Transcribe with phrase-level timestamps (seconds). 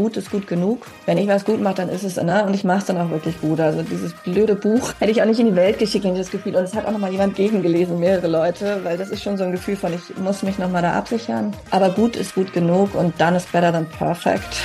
[0.00, 0.86] gut ist gut genug.
[1.04, 2.42] Wenn ich was gut mache, dann ist es, ne?
[2.46, 3.60] Und ich mache es dann auch wirklich gut.
[3.60, 6.30] Also dieses blöde Buch hätte ich auch nicht in die Welt geschickt, wenn ich das
[6.30, 6.56] Gefühl.
[6.56, 9.52] Und es hat auch nochmal jemand gegengelesen, mehrere Leute, weil das ist schon so ein
[9.52, 11.54] Gefühl von, ich muss mich nochmal da absichern.
[11.70, 14.62] Aber gut ist gut genug und dann ist better than perfect.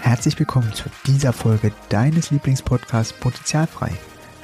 [0.00, 3.92] Herzlich willkommen zu dieser Folge deines Lieblingspodcasts Potenzialfrei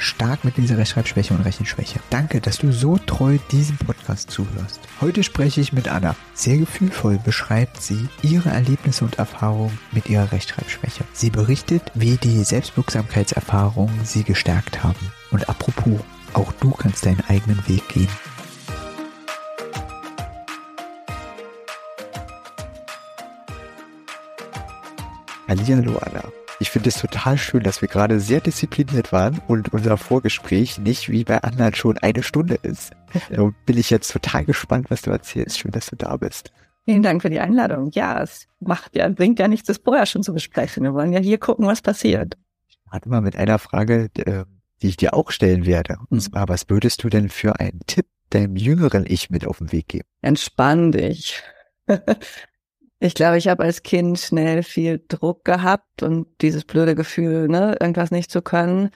[0.03, 2.00] stark mit dieser Rechtschreibschwäche und Rechenschwäche.
[2.11, 4.80] Danke, dass du so treu diesem Podcast zuhörst.
[5.01, 6.16] Heute spreche ich mit Anna.
[6.34, 11.05] Sehr gefühlvoll beschreibt sie ihre Erlebnisse und Erfahrungen mit ihrer Rechtschreibschwäche.
[11.12, 15.12] Sie berichtet, wie die Selbstwirksamkeitserfahrungen sie gestärkt haben.
[15.30, 16.01] Und apropos,
[16.32, 18.09] auch du kannst deinen eigenen Weg gehen.
[25.48, 26.41] Hallihallo Anna.
[26.62, 31.09] Ich finde es total schön, dass wir gerade sehr diszipliniert waren und unser Vorgespräch nicht
[31.09, 32.93] wie bei anderen schon eine Stunde ist.
[33.30, 35.59] Da bin ich jetzt total gespannt, was du erzählst.
[35.59, 36.52] Schön, dass du da bist.
[36.85, 37.91] Vielen Dank für die Einladung.
[37.95, 40.85] Ja, es macht ja, bringt ja nichts, das vorher schon zu besprechen.
[40.85, 42.37] Wir wollen ja hier gucken, was passiert.
[42.69, 45.97] Ich warte mal mit einer Frage, ähm, die ich dir auch stellen werde.
[46.10, 46.30] Und hm.
[46.30, 49.88] zwar, was würdest du denn für einen Tipp deinem jüngeren Ich mit auf den Weg
[49.88, 50.07] geben?
[50.21, 51.43] Entspann dich.
[53.04, 57.76] Ich glaube, ich habe als Kind schnell viel Druck gehabt und dieses blöde Gefühl, ne,
[57.80, 58.90] irgendwas nicht zu können.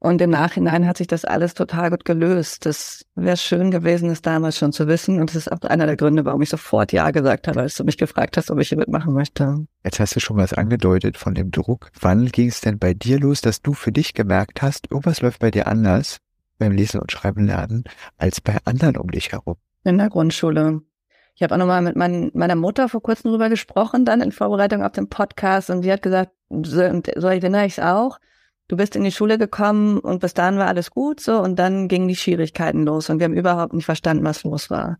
[0.00, 2.66] Und im Nachhinein hat sich das alles total gut gelöst.
[2.66, 5.20] Das wäre schön gewesen, es damals schon zu wissen.
[5.20, 7.84] Und das ist auch einer der Gründe, warum ich sofort Ja gesagt habe, als du
[7.84, 9.64] mich gefragt hast, ob ich hier mitmachen möchte.
[9.84, 11.92] Jetzt hast du schon was angedeutet von dem Druck.
[12.00, 15.38] Wann ging es denn bei dir los, dass du für dich gemerkt hast, irgendwas läuft
[15.38, 16.16] bei dir anders
[16.58, 17.84] beim Lesen und Schreiben lernen
[18.18, 19.54] als bei anderen um dich herum?
[19.84, 20.82] In der Grundschule.
[21.36, 24.82] Ich habe auch nochmal mit mein, meiner Mutter vor kurzem drüber gesprochen, dann in Vorbereitung
[24.82, 25.68] auf den Podcast.
[25.68, 28.18] Und sie hat gesagt, so, so erinnere ich es auch,
[28.68, 31.38] du bist in die Schule gekommen und bis dahin war alles gut so.
[31.38, 34.98] Und dann gingen die Schwierigkeiten los und wir haben überhaupt nicht verstanden, was los war.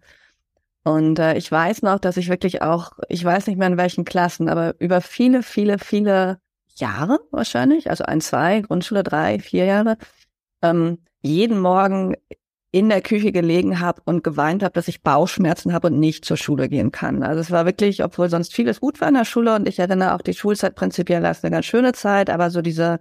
[0.84, 4.05] Und äh, ich weiß noch, dass ich wirklich auch, ich weiß nicht mehr in welchen
[4.05, 6.39] Klassen, aber über viele, viele, viele
[6.77, 9.97] Jahre wahrscheinlich, also ein, zwei, Grundschule drei, vier Jahre,
[10.63, 12.14] ähm, jeden Morgen
[12.77, 16.37] in der Küche gelegen habe und geweint habe, dass ich Bauchschmerzen habe und nicht zur
[16.37, 17.23] Schule gehen kann.
[17.23, 20.14] Also es war wirklich, obwohl sonst vieles gut war in der Schule und ich erinnere
[20.14, 23.01] auch die Schulzeit prinzipiell als eine ganz schöne Zeit, aber so diese,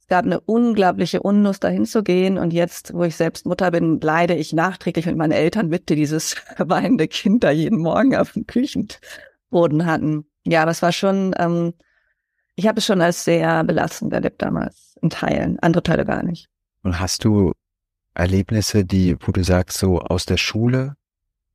[0.00, 4.00] es gab eine unglaubliche Unlust dahin zu gehen und jetzt, wo ich selbst Mutter bin,
[4.00, 8.32] leide ich nachträglich mit meinen Eltern mit, die dieses weinende Kind da jeden Morgen auf
[8.32, 10.26] dem Küchenboden hatten.
[10.44, 11.74] Ja, das war schon, ähm,
[12.56, 16.48] ich habe es schon als sehr belastend erlebt damals, in Teilen, andere Teile gar nicht.
[16.82, 17.52] Und hast du
[18.16, 20.96] Erlebnisse, die, wo du sagst, so aus der Schule,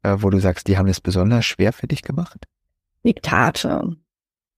[0.04, 2.46] äh, wo du sagst, die haben es besonders schwer für dich gemacht?
[3.06, 3.96] Diktate.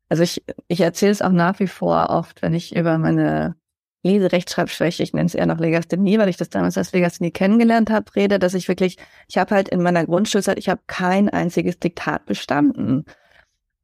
[0.09, 3.55] Also ich, ich erzähle es auch nach wie vor oft, wenn ich über meine
[4.03, 8.13] Leserechtschreibschwäche, ich nenne es eher noch Legasthenie, weil ich das damals als Legasthenie kennengelernt habe,
[8.15, 8.97] rede, dass ich wirklich,
[9.29, 13.05] ich habe halt in meiner Grundschulzeit, ich habe kein einziges Diktat bestanden.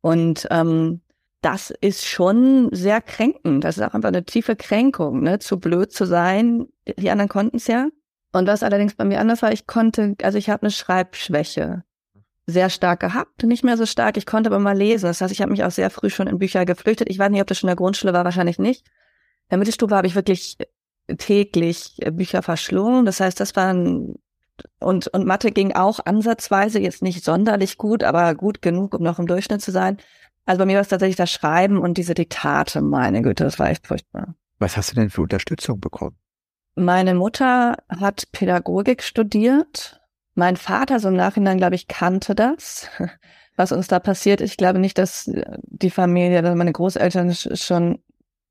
[0.01, 1.01] Und ähm,
[1.41, 3.63] das ist schon sehr kränkend.
[3.63, 5.39] Das ist auch einfach eine tiefe Kränkung, ne?
[5.39, 6.67] zu blöd zu sein.
[6.97, 7.87] Die anderen konnten es ja.
[8.31, 11.83] Und was allerdings bei mir anders war, ich konnte, also ich habe eine Schreibschwäche
[12.45, 14.17] sehr stark gehabt, nicht mehr so stark.
[14.17, 15.05] Ich konnte aber mal lesen.
[15.05, 17.09] Das heißt, ich habe mich auch sehr früh schon in Bücher geflüchtet.
[17.09, 18.85] Ich weiß nicht, ob das schon in der Grundschule war, wahrscheinlich nicht.
[18.85, 20.57] In der Mittelstufe habe ich wirklich
[21.17, 23.05] täglich Bücher verschlungen.
[23.05, 24.15] Das heißt, das waren
[24.79, 29.19] und und Mathe ging auch ansatzweise jetzt nicht sonderlich gut, aber gut genug, um noch
[29.19, 29.97] im Durchschnitt zu sein.
[30.45, 32.81] Also bei mir war es tatsächlich das Schreiben und diese Diktate.
[32.81, 34.35] Meine Güte, das war echt furchtbar.
[34.57, 36.17] Was hast du denn für Unterstützung bekommen?
[36.79, 39.99] Meine Mutter hat Pädagogik studiert.
[40.33, 42.87] Mein Vater, so im Nachhinein, glaube ich, kannte das,
[43.57, 44.39] was uns da passiert.
[44.39, 45.29] Ich glaube nicht, dass
[45.63, 47.99] die Familie, dass meine Großeltern schon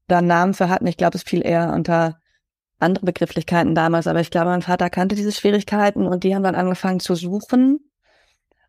[0.09, 0.87] da Namen für hatten.
[0.87, 2.21] Ich glaube, es fiel eher unter
[2.79, 4.07] andere Begrifflichkeiten damals.
[4.07, 7.81] Aber ich glaube, mein Vater kannte diese Schwierigkeiten und die haben dann angefangen zu suchen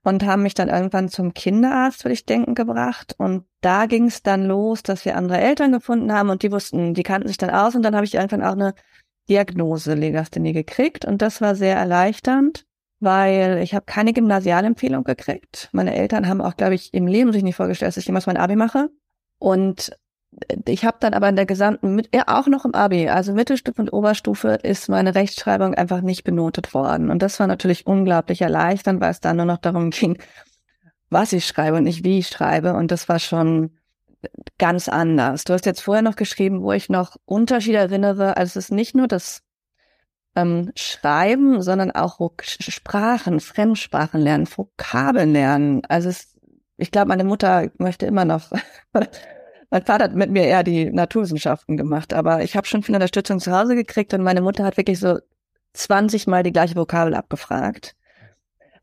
[0.04, 3.14] und haben mich dann irgendwann zum Kinderarzt, würde ich denken, gebracht.
[3.18, 6.94] Und da ging es dann los, dass wir andere Eltern gefunden haben und die wussten,
[6.94, 8.74] die kannten sich dann aus und dann habe ich irgendwann auch eine
[9.30, 12.66] Diagnose Legasthenie gekriegt und das war sehr erleichternd,
[13.00, 15.70] weil ich habe keine Gymnasialempfehlung gekriegt.
[15.72, 18.38] Meine Eltern haben auch, glaube ich, im Leben sich nicht vorgestellt, dass ich jemals mein
[18.38, 18.90] Abi mache.
[19.38, 19.92] Und
[20.66, 23.94] ich habe dann aber in der gesamten, ja auch noch im Abi, also Mittelstufe und
[23.94, 27.10] Oberstufe, ist meine Rechtschreibung einfach nicht benotet worden.
[27.10, 30.18] Und das war natürlich unglaublich erleichternd, weil es dann nur noch darum ging,
[31.10, 32.74] was ich schreibe und nicht wie ich schreibe.
[32.74, 33.72] Und das war schon
[34.58, 35.44] ganz anders.
[35.44, 38.38] Du hast jetzt vorher noch geschrieben, wo ich noch Unterschiede erinnere.
[38.38, 39.44] Also es ist nicht nur das
[40.36, 45.82] ähm, Schreiben, sondern auch Sprachen, Fremdsprachen lernen, Vokabeln lernen.
[45.88, 46.38] Also es,
[46.78, 48.52] ich glaube, meine Mutter möchte immer noch.
[48.94, 53.40] mein Vater hat mit mir eher die Naturwissenschaften gemacht, aber ich habe schon viel Unterstützung
[53.40, 55.20] zu Hause gekriegt und meine Mutter hat wirklich so
[55.74, 57.96] 20 Mal die gleiche Vokabel abgefragt.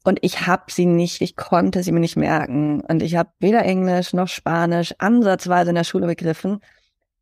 [0.06, 2.80] Und ich habe sie nicht, ich konnte sie mir nicht merken.
[2.80, 6.60] Und ich habe weder Englisch noch Spanisch ansatzweise in der Schule begriffen.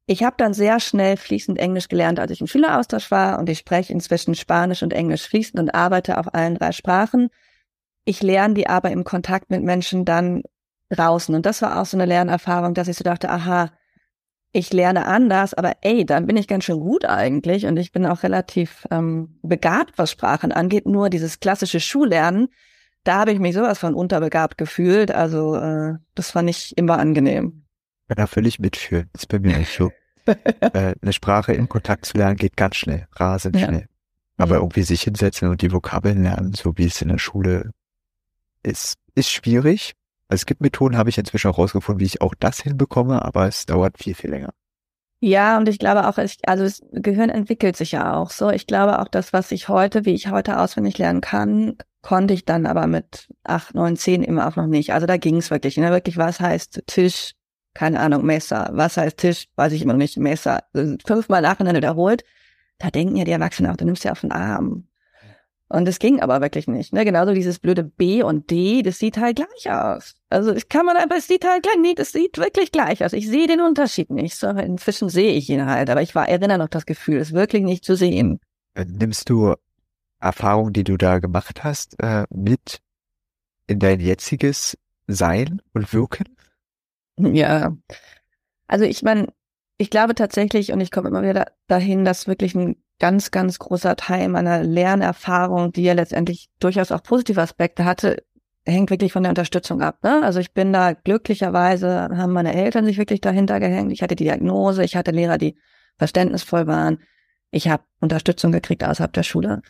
[0.04, 3.60] Ich habe dann sehr schnell fließend Englisch gelernt, als ich im Schüleraustausch war und ich
[3.60, 7.30] spreche inzwischen Spanisch und Englisch fließend und arbeite auf allen drei Sprachen.
[8.04, 10.42] Ich lerne die aber im Kontakt mit Menschen dann
[10.90, 11.34] draußen.
[11.34, 13.70] Und das war auch so eine Lernerfahrung, dass ich so dachte, aha,
[14.52, 18.04] ich lerne anders, aber ey, dann bin ich ganz schön gut eigentlich und ich bin
[18.04, 20.84] auch relativ ähm, begabt, was Sprachen angeht.
[20.84, 22.48] Nur dieses klassische Schullernen,
[23.04, 25.10] da habe ich mich sowas von unterbegabt gefühlt.
[25.10, 27.64] Also äh, das fand ich immer angenehm.
[28.02, 29.08] Ich kann da völlig mitfühlen.
[29.12, 29.92] Das ist bei mir nicht so.
[30.26, 33.66] äh, eine Sprache in Kontakt zu lernen geht ganz schnell, rasend ja.
[33.66, 33.86] schnell.
[34.36, 37.70] Aber irgendwie sich hinsetzen und die Vokabeln lernen, so wie es in der Schule
[38.62, 39.92] ist, ist schwierig.
[40.28, 43.46] Also es gibt Methoden, habe ich inzwischen auch rausgefunden, wie ich auch das hinbekomme, aber
[43.46, 44.50] es dauert viel, viel länger.
[45.20, 48.50] Ja, und ich glaube auch, also das Gehirn entwickelt sich ja auch so.
[48.50, 52.44] Ich glaube auch, das, was ich heute, wie ich heute auswendig lernen kann, konnte ich
[52.44, 54.92] dann aber mit acht, neun, zehn immer auch noch nicht.
[54.92, 55.78] Also da ging es wirklich.
[55.78, 55.90] Ne?
[55.90, 57.32] Wirklich, was heißt Tisch?
[57.72, 58.68] Keine Ahnung, Messer.
[58.72, 59.46] Was heißt Tisch?
[59.56, 60.18] Weiß ich immer noch nicht.
[60.18, 60.64] Messer.
[61.06, 62.22] Fünfmal nacheinander wiederholt.
[62.78, 64.86] Da denken ja die Erwachsenen auch, du nimmst ja auf den Arm.
[65.68, 66.92] Und es ging aber wirklich nicht.
[66.92, 67.06] Ne?
[67.06, 70.14] Genauso dieses blöde B und D, das sieht halt gleich aus.
[70.28, 73.14] Also ich kann man einfach, es sieht halt gleich, nee, das sieht wirklich gleich aus.
[73.14, 74.36] Ich sehe den Unterschied nicht.
[74.36, 77.62] So, inzwischen sehe ich ihn halt, aber ich war erinnere noch das Gefühl, es wirklich
[77.62, 78.40] nicht zu sehen.
[78.74, 79.54] Äh, nimmst du
[80.24, 82.80] Erfahrungen, die du da gemacht hast, äh, mit
[83.66, 84.76] in dein jetziges
[85.06, 86.36] Sein und Wirken?
[87.18, 87.76] Ja.
[88.66, 89.28] Also ich meine,
[89.76, 93.96] ich glaube tatsächlich, und ich komme immer wieder dahin, dass wirklich ein ganz, ganz großer
[93.96, 98.22] Teil meiner Lernerfahrung, die ja letztendlich durchaus auch positive Aspekte hatte,
[98.66, 99.98] hängt wirklich von der Unterstützung ab.
[100.02, 100.22] Ne?
[100.22, 103.92] Also ich bin da glücklicherweise, haben meine Eltern sich wirklich dahinter gehängt.
[103.92, 105.58] Ich hatte die Diagnose, ich hatte Lehrer, die
[105.98, 106.98] verständnisvoll waren.
[107.50, 109.62] Ich habe Unterstützung gekriegt außerhalb der Schule.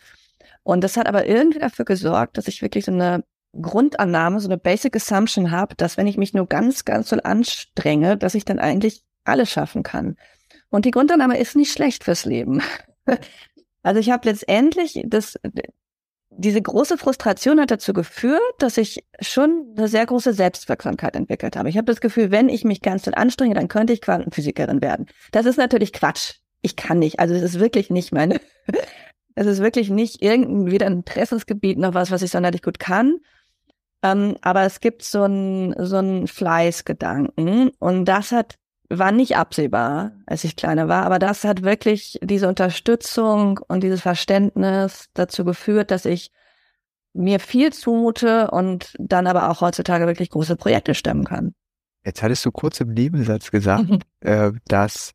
[0.64, 3.22] Und das hat aber irgendwie dafür gesorgt, dass ich wirklich so eine
[3.60, 8.16] Grundannahme, so eine Basic Assumption habe, dass wenn ich mich nur ganz, ganz so anstrenge,
[8.16, 10.16] dass ich dann eigentlich alles schaffen kann.
[10.70, 12.60] Und die Grundannahme ist nicht schlecht fürs Leben.
[13.86, 15.38] Also ich habe letztendlich das,
[16.30, 21.68] diese große Frustration hat dazu geführt, dass ich schon eine sehr große Selbstwirksamkeit entwickelt habe.
[21.68, 25.06] Ich habe das Gefühl, wenn ich mich ganz doll anstrenge, dann könnte ich Quantenphysikerin werden.
[25.32, 26.36] Das ist natürlich Quatsch.
[26.62, 27.20] Ich kann nicht.
[27.20, 28.40] Also es ist wirklich nicht meine,
[29.34, 33.18] es ist wirklich nicht irgendein wieder ein Interessensgebiet noch was, was ich sonderlich gut kann.
[34.02, 38.56] Ähm, aber es gibt so ein so ein Fleißgedanken und das hat
[38.90, 44.02] war nicht absehbar, als ich kleiner war, aber das hat wirklich diese Unterstützung und dieses
[44.02, 46.30] Verständnis dazu geführt, dass ich
[47.14, 51.54] mir viel zumute und dann aber auch heutzutage wirklich große Projekte stemmen kann.
[52.04, 53.86] Jetzt hattest du kurz im Nebensatz gesagt,
[54.20, 55.12] äh, dass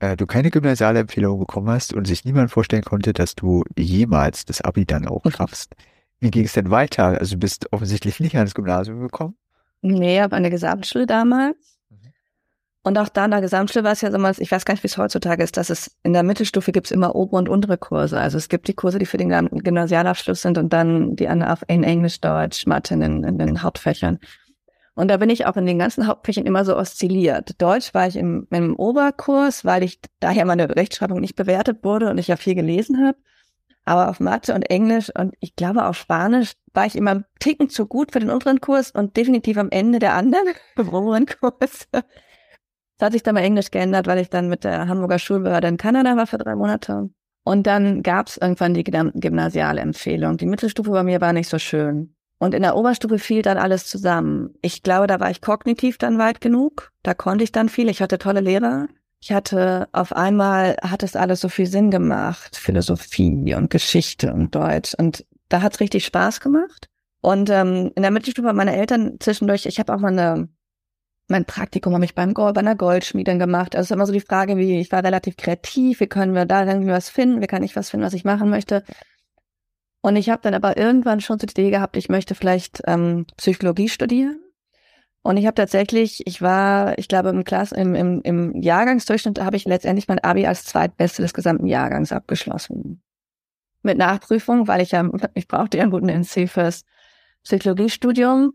[0.00, 4.44] äh, du keine gymnasiale Empfehlung bekommen hast und sich niemand vorstellen konnte, dass du jemals
[4.44, 5.30] das Abi dann auch mhm.
[5.30, 5.74] schaffst.
[6.18, 7.18] Wie ging es denn weiter?
[7.18, 9.36] Also du bist offensichtlich nicht ans Gymnasium gekommen?
[9.82, 11.56] Nee, auf eine Gesamtschule damals.
[12.82, 14.82] Und auch da in der Gesamtschule war es ja so mal, ich weiß gar nicht,
[14.82, 17.76] wie es heutzutage ist, dass es in der Mittelstufe gibt es immer obere und untere
[17.76, 18.18] Kurse.
[18.18, 21.84] Also es gibt die Kurse, die für den Gymnasialabschluss sind und dann die an, in
[21.84, 24.18] Englisch, Deutsch, Mathe in, in den Hauptfächern.
[24.94, 27.60] Und da bin ich auch in den ganzen Hauptfächern immer so oszilliert.
[27.62, 32.18] Deutsch war ich im, im Oberkurs, weil ich daher meine Rechtschreibung nicht bewertet wurde und
[32.18, 33.16] ich ja viel gelesen habe.
[33.84, 37.70] Aber auf Mathe und Englisch und ich glaube auch Spanisch war ich immer einen Ticken
[37.70, 40.46] zu gut für den unteren Kurs und definitiv am Ende der anderen
[40.76, 41.88] oberen Kurs.
[41.90, 45.78] Das hat sich dann mal Englisch geändert, weil ich dann mit der Hamburger Schulbehörde in
[45.78, 47.08] Kanada war für drei Monate.
[47.42, 50.36] Und dann gab es irgendwann die gymnasiale Empfehlung.
[50.36, 52.14] Die Mittelstufe bei mir war nicht so schön.
[52.40, 54.54] Und in der Oberstufe fiel dann alles zusammen.
[54.62, 56.90] Ich glaube, da war ich kognitiv dann weit genug.
[57.02, 57.90] Da konnte ich dann viel.
[57.90, 58.88] Ich hatte tolle Lehrer.
[59.20, 62.56] Ich hatte auf einmal hat es alles so viel Sinn gemacht.
[62.56, 64.94] Philosophie und Geschichte und Deutsch.
[64.94, 66.88] Und da hat es richtig Spaß gemacht.
[67.20, 70.48] Und ähm, in der Mittelstufe meine Eltern zwischendurch, ich habe auch mal eine
[71.30, 73.76] mein Praktikum habe ich beim Gold, bei einer Goldschmiedin gemacht.
[73.76, 76.44] Also es ist immer so die Frage, wie ich war relativ kreativ, wie können wir
[76.44, 78.82] da irgendwie was finden, wie kann ich was finden, was ich machen möchte.
[80.02, 83.26] Und ich habe dann aber irgendwann schon so die Idee gehabt, ich möchte vielleicht ähm,
[83.36, 84.40] Psychologie studieren.
[85.22, 89.56] Und ich habe tatsächlich, ich war, ich glaube, im Klass, im, im, im Jahrgangsdurchschnitt habe
[89.56, 93.02] ich letztendlich mein Abi als Zweitbeste des gesamten Jahrgangs abgeschlossen.
[93.82, 96.84] Mit Nachprüfung, weil ich ja, ich brauchte ja einen guten NC fürs
[97.44, 98.54] Psychologiestudium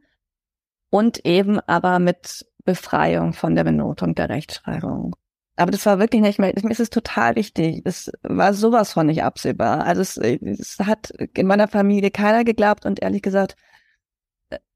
[0.89, 5.15] und eben aber mit Befreiung von der Benotung der Rechtschreibung.
[5.57, 7.81] Aber das war wirklich nicht mehr, mir ist es total wichtig.
[7.85, 9.85] Es war sowas von nicht absehbar.
[9.85, 13.55] Also es, es hat in meiner Familie keiner geglaubt und ehrlich gesagt,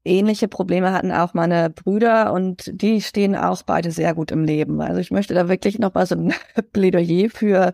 [0.04, 4.80] ähnliche Probleme hatten auch meine Brüder und die stehen auch beide sehr gut im Leben.
[4.80, 6.32] Also ich möchte da wirklich noch mal so ein
[6.72, 7.72] Plädoyer für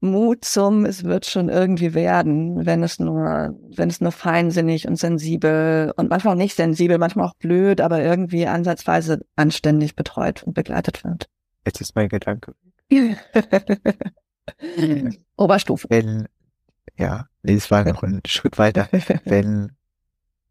[0.00, 4.96] Mut zum, es wird schon irgendwie werden, wenn es nur, wenn es nur feinsinnig und
[4.96, 10.52] sensibel und manchmal auch nicht sensibel, manchmal auch blöd, aber irgendwie ansatzweise anständig betreut und
[10.52, 11.28] begleitet wird.
[11.66, 12.54] Jetzt ist mein Gedanke.
[15.36, 15.88] Oberstufe.
[15.90, 16.28] Wenn,
[16.96, 18.88] ja, nee, es war noch ein Schritt weiter.
[19.24, 19.72] Wenn,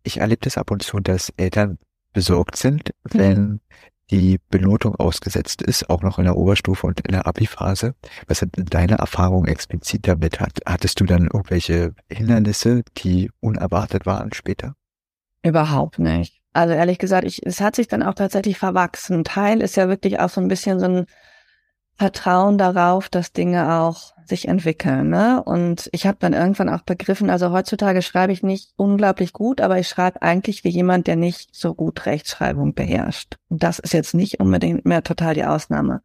[0.04, 1.80] ich erlebe das ab und zu, dass Eltern
[2.12, 3.62] besorgt sind, wenn
[4.12, 7.96] die Benotung ausgesetzt ist, auch noch in der Oberstufe und in der Abi-Phase.
[8.28, 10.40] Was sind deine Erfahrungen explizit damit?
[10.40, 14.76] Hat, hattest du dann irgendwelche Hindernisse, die unerwartet waren später?
[15.42, 16.42] Überhaupt nicht.
[16.56, 19.26] Also ehrlich gesagt, ich, es hat sich dann auch tatsächlich verwachsen.
[19.26, 21.06] Teil ist ja wirklich auch so ein bisschen so ein
[21.98, 25.10] Vertrauen darauf, dass Dinge auch sich entwickeln.
[25.10, 25.44] Ne?
[25.44, 29.80] Und ich habe dann irgendwann auch begriffen, also heutzutage schreibe ich nicht unglaublich gut, aber
[29.80, 33.36] ich schreibe eigentlich wie jemand, der nicht so gut Rechtschreibung beherrscht.
[33.50, 36.04] Und das ist jetzt nicht unbedingt mehr total die Ausnahme.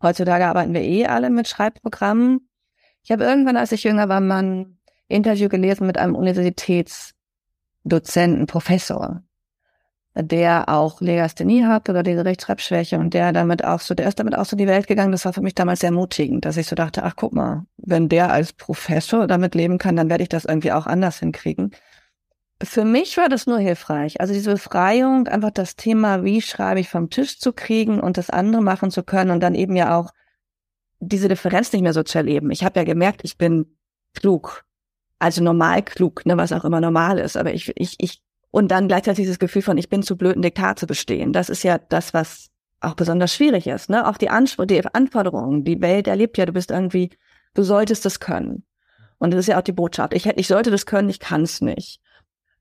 [0.00, 2.48] Heutzutage arbeiten wir eh alle mit Schreibprogrammen.
[3.02, 4.78] Ich habe irgendwann, als ich jünger war, mal ein
[5.08, 9.24] Interview gelesen mit einem Universitätsdozenten, Professor
[10.16, 14.36] der auch Legasthenie hat oder diese Rechtschreibschwäche und der damit auch so, der ist damit
[14.36, 15.10] auch so in die Welt gegangen.
[15.10, 18.08] Das war für mich damals sehr mutigend, dass ich so dachte, ach guck mal, wenn
[18.08, 21.72] der als Professor damit leben kann, dann werde ich das irgendwie auch anders hinkriegen.
[22.62, 24.20] Für mich war das nur hilfreich.
[24.20, 28.30] Also diese Befreiung, einfach das Thema, wie schreibe ich vom Tisch zu kriegen und das
[28.30, 30.10] andere machen zu können und dann eben ja auch
[31.00, 32.52] diese Differenz nicht mehr so zu erleben.
[32.52, 33.76] Ich habe ja gemerkt, ich bin
[34.14, 34.64] klug.
[35.18, 37.36] Also normal klug, ne, was auch immer normal ist.
[37.36, 38.22] Aber ich, ich, ich
[38.54, 41.32] und dann gleichzeitig dieses Gefühl von, ich bin zu blöd, ein Diktat zu bestehen.
[41.32, 43.90] Das ist ja das, was auch besonders schwierig ist.
[43.90, 44.06] Ne?
[44.06, 44.28] Auch die,
[44.70, 47.10] die Anforderungen, die Welt erlebt ja, du bist irgendwie,
[47.54, 48.64] du solltest das können.
[49.18, 50.14] Und das ist ja auch die Botschaft.
[50.14, 52.00] Ich, ich sollte das können, ich kann es nicht.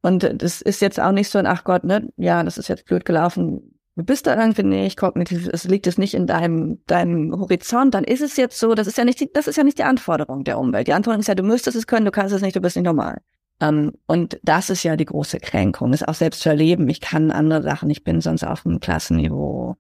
[0.02, 2.86] Und das ist jetzt auch nicht so ein, ach Gott, ne, ja, das ist jetzt
[2.86, 3.78] blöd gelaufen.
[3.96, 8.04] Du bist da irgendwie nicht kognitiv, es liegt es nicht in deinem, deinem Horizont, dann
[8.04, 10.44] ist es jetzt so, das ist ja nicht die, das ist ja nicht die Anforderung
[10.44, 10.88] der Umwelt.
[10.88, 12.86] Die Anforderung ist ja, du müsstest es können, du kannst es nicht, du bist nicht
[12.86, 13.22] normal.
[13.64, 16.90] Ähm, und das ist ja die große Kränkung, ist auch selbst zu erleben.
[16.90, 19.78] Ich kann andere Sachen, ich bin sonst auf dem Klassenniveau.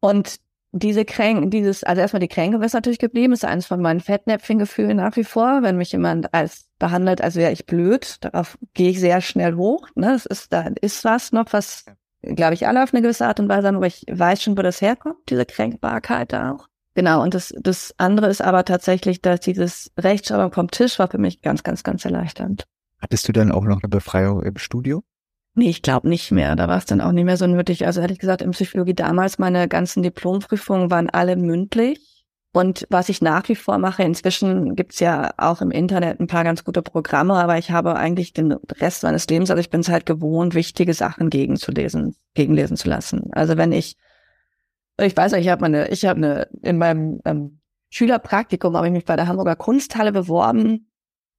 [0.00, 0.40] Und
[0.72, 4.96] diese Kränk, dieses, also erstmal die Kränke ist natürlich geblieben, ist eines von meinen Fettnäpfchen-Gefühlen
[4.96, 9.00] nach wie vor, wenn mich jemand als behandelt, als wäre ich blöd, darauf gehe ich
[9.00, 9.88] sehr schnell hoch.
[9.94, 10.08] Ne?
[10.08, 11.84] Das ist, da ist was noch, was,
[12.22, 14.62] glaube ich, alle auf eine gewisse Art und Weise haben, aber ich weiß schon, wo
[14.62, 16.68] das herkommt, diese Kränkbarkeit auch.
[16.94, 21.18] Genau, und das, das andere ist aber tatsächlich, dass dieses Rechtschreibung vom Tisch war für
[21.18, 22.66] mich ganz, ganz, ganz erleichternd.
[23.00, 25.02] Hattest du dann auch noch eine Befreiung im Studio?
[25.54, 26.54] Nee, ich glaube nicht mehr.
[26.54, 27.86] Da war es dann auch nicht mehr so nötig.
[27.86, 32.26] Also ehrlich gesagt, in Psychologie damals, meine ganzen Diplomprüfungen waren alle mündlich.
[32.52, 36.42] Und was ich nach wie vor mache, inzwischen gibt's ja auch im Internet ein paar
[36.42, 39.88] ganz gute Programme, aber ich habe eigentlich den Rest meines Lebens, also ich bin es
[39.88, 43.30] halt gewohnt, wichtige Sachen gegenzulesen, gegenlesen zu lassen.
[43.32, 43.96] Also wenn ich,
[45.00, 48.92] ich weiß nicht, ich habe meine, ich habe eine, in meinem ähm, Schülerpraktikum habe ich
[48.92, 50.89] mich bei der Hamburger Kunsthalle beworben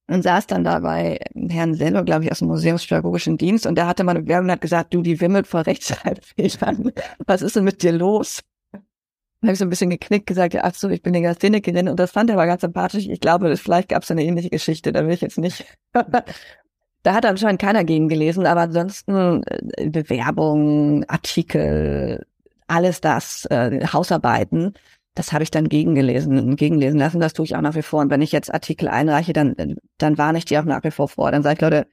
[0.08, 1.18] und saß dann da bei
[1.48, 4.52] Herrn selber, glaube ich, aus dem Museumspädagogischen Dienst und der hatte mal eine Werbung und
[4.52, 6.92] hat gesagt, du, die wimmelt vor Rechtschreibfehlern.
[7.26, 8.40] Was ist denn mit dir los?
[8.72, 11.98] Dann habe ich so ein bisschen geknickt, gesagt, ja, ach so, ich bin Legasthenikerin und
[11.98, 13.08] das fand er aber ganz sympathisch.
[13.08, 15.64] Ich glaube, vielleicht gab es eine ähnliche Geschichte, da will ich jetzt nicht.
[15.92, 22.24] da hat anscheinend keiner gegen gelesen, aber ansonsten äh, Bewerbung, Artikel,
[22.68, 24.74] alles das, äh, Hausarbeiten,
[25.14, 27.20] das habe ich dann gegengelesen, gegenlesen lassen.
[27.20, 28.00] Das tue ich auch nach wie vor.
[28.00, 29.54] Und wenn ich jetzt Artikel einreiche, dann,
[29.98, 31.30] dann warne ich die auch nach wie vor vor.
[31.30, 31.86] Dann sage ich, Leute,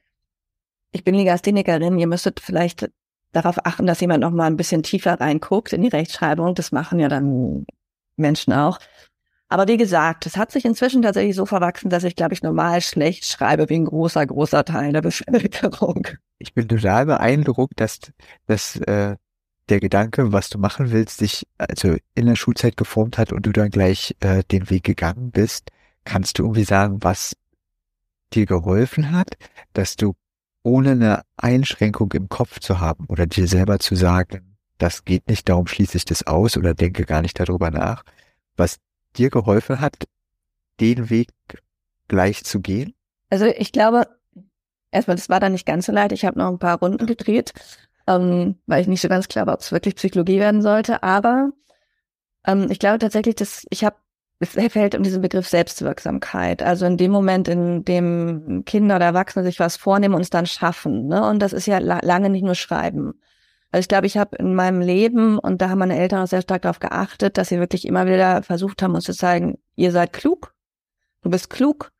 [0.92, 2.90] ich bin Legasthenikerin, ihr müsstet vielleicht
[3.32, 6.54] darauf achten, dass jemand noch mal ein bisschen tiefer reinguckt in die Rechtschreibung.
[6.54, 7.66] Das machen ja dann
[8.16, 8.78] Menschen auch.
[9.48, 12.80] Aber wie gesagt, es hat sich inzwischen tatsächlich so verwachsen, dass ich, glaube ich, normal
[12.80, 16.06] schlecht schreibe wie ein großer, großer Teil der Bevölkerung.
[16.38, 17.98] Ich bin total beeindruckt, dass,
[18.46, 19.16] dass äh,
[19.70, 23.52] der Gedanke, was du machen willst, sich also in der Schulzeit geformt hat und du
[23.52, 25.70] dann gleich äh, den Weg gegangen bist,
[26.04, 27.36] kannst du irgendwie sagen, was
[28.32, 29.36] dir geholfen hat,
[29.72, 30.14] dass du
[30.62, 35.48] ohne eine Einschränkung im Kopf zu haben oder dir selber zu sagen, das geht nicht,
[35.48, 38.04] darum schließe ich das aus oder denke gar nicht darüber nach,
[38.56, 38.78] was
[39.16, 39.94] dir geholfen hat,
[40.80, 41.28] den Weg
[42.08, 42.94] gleich zu gehen?
[43.30, 44.06] Also ich glaube,
[44.90, 46.12] erstmal, das war dann nicht ganz so leid.
[46.12, 47.52] Ich habe noch ein paar Runden gedreht
[48.06, 51.02] ähm, weil ich nicht so ganz klar war, ob es wirklich Psychologie werden sollte.
[51.02, 51.50] Aber
[52.46, 53.96] ähm, ich glaube tatsächlich, dass ich habe,
[54.38, 56.62] es fällt um diesen Begriff Selbstwirksamkeit.
[56.62, 60.46] Also in dem Moment, in dem Kinder oder Erwachsene sich was vornehmen und es dann
[60.46, 61.06] schaffen.
[61.06, 61.26] Ne?
[61.28, 63.20] Und das ist ja la lange nicht nur Schreiben.
[63.72, 66.42] Also ich glaube, ich habe in meinem Leben, und da haben meine Eltern auch sehr
[66.42, 70.12] stark darauf geachtet, dass sie wirklich immer wieder versucht haben, uns zu zeigen, ihr seid
[70.12, 70.54] klug,
[71.22, 71.92] du bist klug,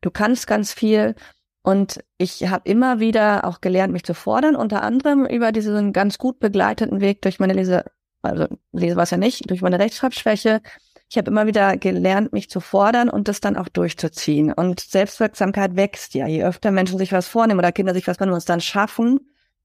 [0.00, 1.14] du kannst ganz viel
[1.62, 6.18] und ich habe immer wieder auch gelernt, mich zu fordern, unter anderem über diesen ganz
[6.18, 7.84] gut begleiteten Weg durch meine Lese,
[8.22, 10.60] also Lese war ja nicht, durch meine Rechtschreibschwäche.
[11.08, 14.52] ich habe immer wieder gelernt, mich zu fordern und das dann auch durchzuziehen.
[14.52, 16.26] Und Selbstwirksamkeit wächst ja.
[16.26, 19.20] Je öfter Menschen sich was vornehmen oder Kinder sich was und es dann schaffen,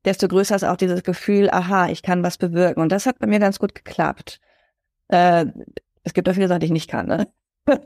[0.06, 2.82] desto größer ist auch dieses Gefühl, aha, ich kann was bewirken.
[2.82, 4.40] Und das hat bei mir ganz gut geklappt.
[5.08, 5.48] Äh,
[6.04, 7.08] es gibt auch viele Sachen, die ich nicht kann.
[7.08, 7.28] Ne?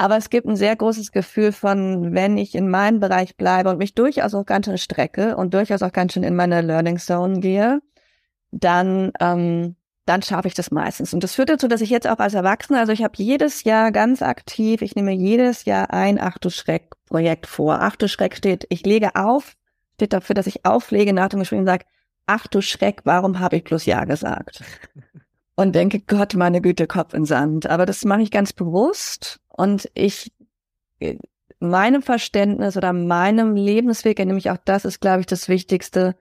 [0.00, 3.78] Aber es gibt ein sehr großes Gefühl von, wenn ich in meinem Bereich bleibe und
[3.78, 7.40] mich durchaus auch ganz schön strecke und durchaus auch ganz schön in meine Learning Zone
[7.40, 7.80] gehe,
[8.52, 9.74] dann, ähm,
[10.06, 11.12] dann schaffe ich das meistens.
[11.12, 13.90] Und das führt dazu, dass ich jetzt auch als Erwachsener, also ich habe jedes Jahr
[13.90, 17.82] ganz aktiv, ich nehme jedes Jahr ein Achtu Schreck Projekt vor.
[17.82, 19.56] Achtu Schreck steht, ich lege auf,
[19.96, 21.86] steht dafür, dass ich auflege nach dem Gespräch und sage,
[22.26, 24.62] ach du Schreck, warum habe ich bloß Ja gesagt?
[25.58, 27.68] Und denke, Gott, meine Güte, Kopf in Sand.
[27.68, 30.32] Aber das mache ich ganz bewusst und ich,
[31.58, 36.14] meinem Verständnis oder meinem Lebensweg, nämlich auch das ist, glaube ich, das Wichtigste,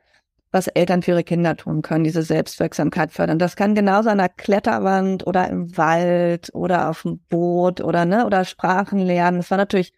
[0.50, 3.38] was Eltern für ihre Kinder tun können, diese Selbstwirksamkeit fördern.
[3.38, 8.26] Das kann genauso an der Kletterwand oder im Wald oder auf dem Boot oder ne
[8.26, 9.38] oder Sprachen lernen.
[9.42, 9.94] Es war natürlich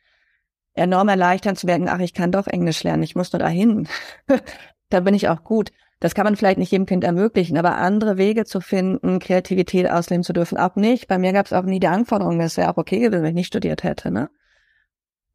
[0.73, 3.87] enorm erleichternd zu merken, ach, ich kann doch Englisch lernen, ich muss nur dahin.
[4.89, 5.71] da bin ich auch gut.
[5.99, 10.23] Das kann man vielleicht nicht jedem Kind ermöglichen, aber andere Wege zu finden, Kreativität ausleben
[10.23, 11.07] zu dürfen, auch nicht.
[11.07, 13.35] Bei mir gab es auch nie die Anforderung, das wäre auch okay gewesen, wenn ich
[13.35, 14.09] nicht studiert hätte.
[14.09, 14.29] Ne?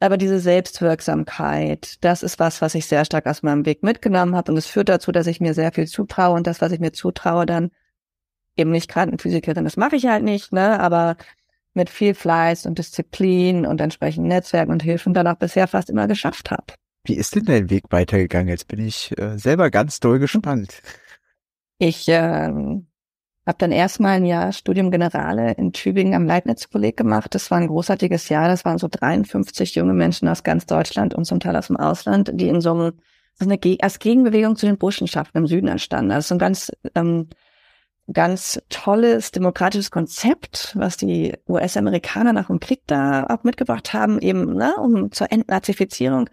[0.01, 4.53] Aber diese Selbstwirksamkeit, das ist was, was ich sehr stark aus meinem Weg mitgenommen habe.
[4.53, 6.93] Und es führt dazu, dass ich mir sehr viel zutraue und das, was ich mir
[6.93, 7.71] zutraue, dann
[8.57, 10.81] eben nicht Krankenphysikerin, das mache ich halt nicht, ne?
[10.81, 11.17] aber
[11.75, 16.07] mit viel Fleiß und Disziplin und entsprechenden Netzwerken und Hilfen dann auch bisher fast immer
[16.07, 16.75] geschafft habe.
[17.05, 18.49] Wie ist denn dein Weg weitergegangen?
[18.49, 20.83] Jetzt bin ich äh, selber ganz doll gespannt.
[21.79, 22.87] Ich ähm,
[23.47, 27.35] habe dann erstmal ein Jahr Studium Generale in Tübingen am Leibniz-Kolleg gemacht.
[27.35, 28.49] Das war ein großartiges Jahr.
[28.49, 32.31] Das waren so 53 junge Menschen aus ganz Deutschland und zum Teil aus dem Ausland,
[32.35, 32.93] die in so einem
[33.41, 36.13] eine als Gegenbewegung zu den Burschenschaften im Süden entstanden.
[36.13, 37.29] Also so ein ganz ähm,
[38.13, 44.55] ganz tolles demokratisches Konzept, was die US-Amerikaner nach dem Krieg da auch mitgebracht haben, eben
[44.55, 46.29] ne, um zur Entnazifizierung.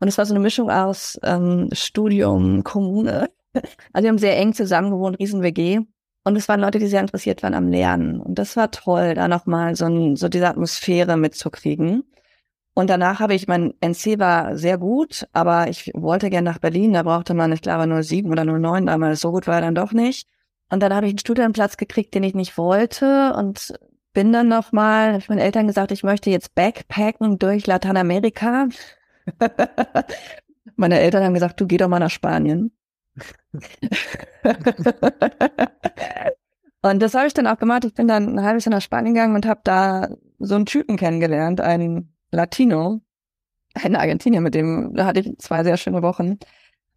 [0.00, 3.28] Und es war so eine Mischung aus ähm, Studium, Kommune.
[3.92, 5.80] Also wir haben sehr eng zusammen gewohnt, riesen WG.
[6.24, 8.20] Und es waren Leute, die sehr interessiert waren am Lernen.
[8.20, 12.04] Und das war toll, da nochmal so, ein, so diese Atmosphäre mitzukriegen.
[12.74, 16.92] Und danach habe ich, mein NC war sehr gut, aber ich wollte gerne nach Berlin.
[16.92, 19.62] Da brauchte man, ich glaube, nur sieben oder nur neun, aber so gut war er
[19.62, 20.28] dann doch nicht.
[20.70, 23.74] Und dann habe ich einen Studienplatz gekriegt, den ich nicht wollte und
[24.12, 28.68] bin dann nochmal, habe ich meinen Eltern gesagt, ich möchte jetzt Backpacken durch Lateinamerika.
[30.76, 32.72] Meine Eltern haben gesagt, du geh doch mal nach Spanien.
[36.82, 37.84] und das habe ich dann auch gemacht.
[37.84, 40.96] Ich bin dann ein halbes Jahr nach Spanien gegangen und habe da so einen Typen
[40.96, 43.00] kennengelernt, einen Latino,
[43.74, 46.38] einen Argentinier, mit dem hatte ich zwei sehr schöne Wochen.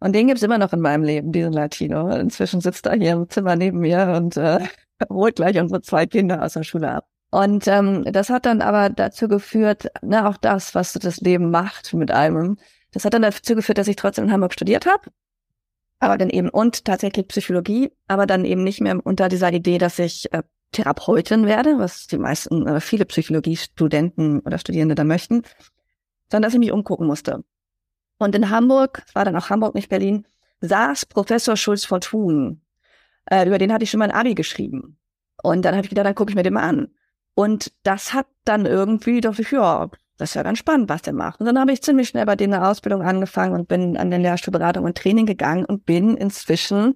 [0.00, 2.08] Und den gibt's immer noch in meinem Leben, diesen Latino.
[2.10, 4.60] Inzwischen sitzt er hier im Zimmer neben mir und äh,
[5.08, 7.06] holt gleich unsere zwei Kinder aus der Schule ab.
[7.32, 11.94] Und ähm, das hat dann aber dazu geführt, ne, auch das, was das Leben macht
[11.94, 12.58] mit einem,
[12.90, 15.10] das hat dann dazu geführt, dass ich trotzdem in Hamburg studiert habe.
[15.98, 19.98] Aber dann eben und tatsächlich Psychologie, aber dann eben nicht mehr unter dieser Idee, dass
[19.98, 20.42] ich äh,
[20.72, 25.42] Therapeutin werde, was die meisten, äh, viele Psychologiestudenten oder Studierende da möchten,
[26.30, 27.44] sondern dass ich mich umgucken musste.
[28.18, 30.26] Und in Hamburg, war dann auch Hamburg, nicht Berlin,
[30.60, 32.60] saß Professor Schulz von Thun.
[33.24, 34.98] Äh, über den hatte ich schon mal ein Abi geschrieben.
[35.42, 36.88] Und dann habe ich gedacht, dann gucke ich mir den mal an.
[37.34, 41.14] Und das hat dann irgendwie, dachte ich, ja, das ist ja ganz spannend, was der
[41.14, 41.40] macht.
[41.40, 44.22] Und dann habe ich ziemlich schnell bei dem eine Ausbildung angefangen und bin an den
[44.22, 46.94] Lehrstuhlberatung und Training gegangen und bin inzwischen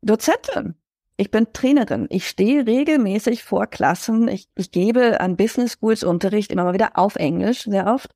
[0.00, 0.74] Dozentin.
[1.16, 2.06] Ich bin Trainerin.
[2.10, 4.28] Ich stehe regelmäßig vor Klassen.
[4.28, 8.12] Ich, ich gebe an Business Schools Unterricht immer mal wieder auf Englisch, sehr oft.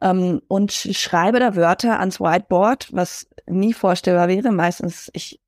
[0.00, 4.52] Ähm, und schreibe da Wörter ans Whiteboard, was nie vorstellbar wäre.
[4.52, 5.39] Meistens, ich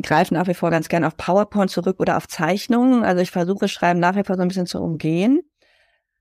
[0.00, 3.04] greife nach wie vor ganz gern auf PowerPoint zurück oder auf Zeichnungen.
[3.04, 5.42] Also ich versuche Schreiben nach wie vor so ein bisschen zu umgehen.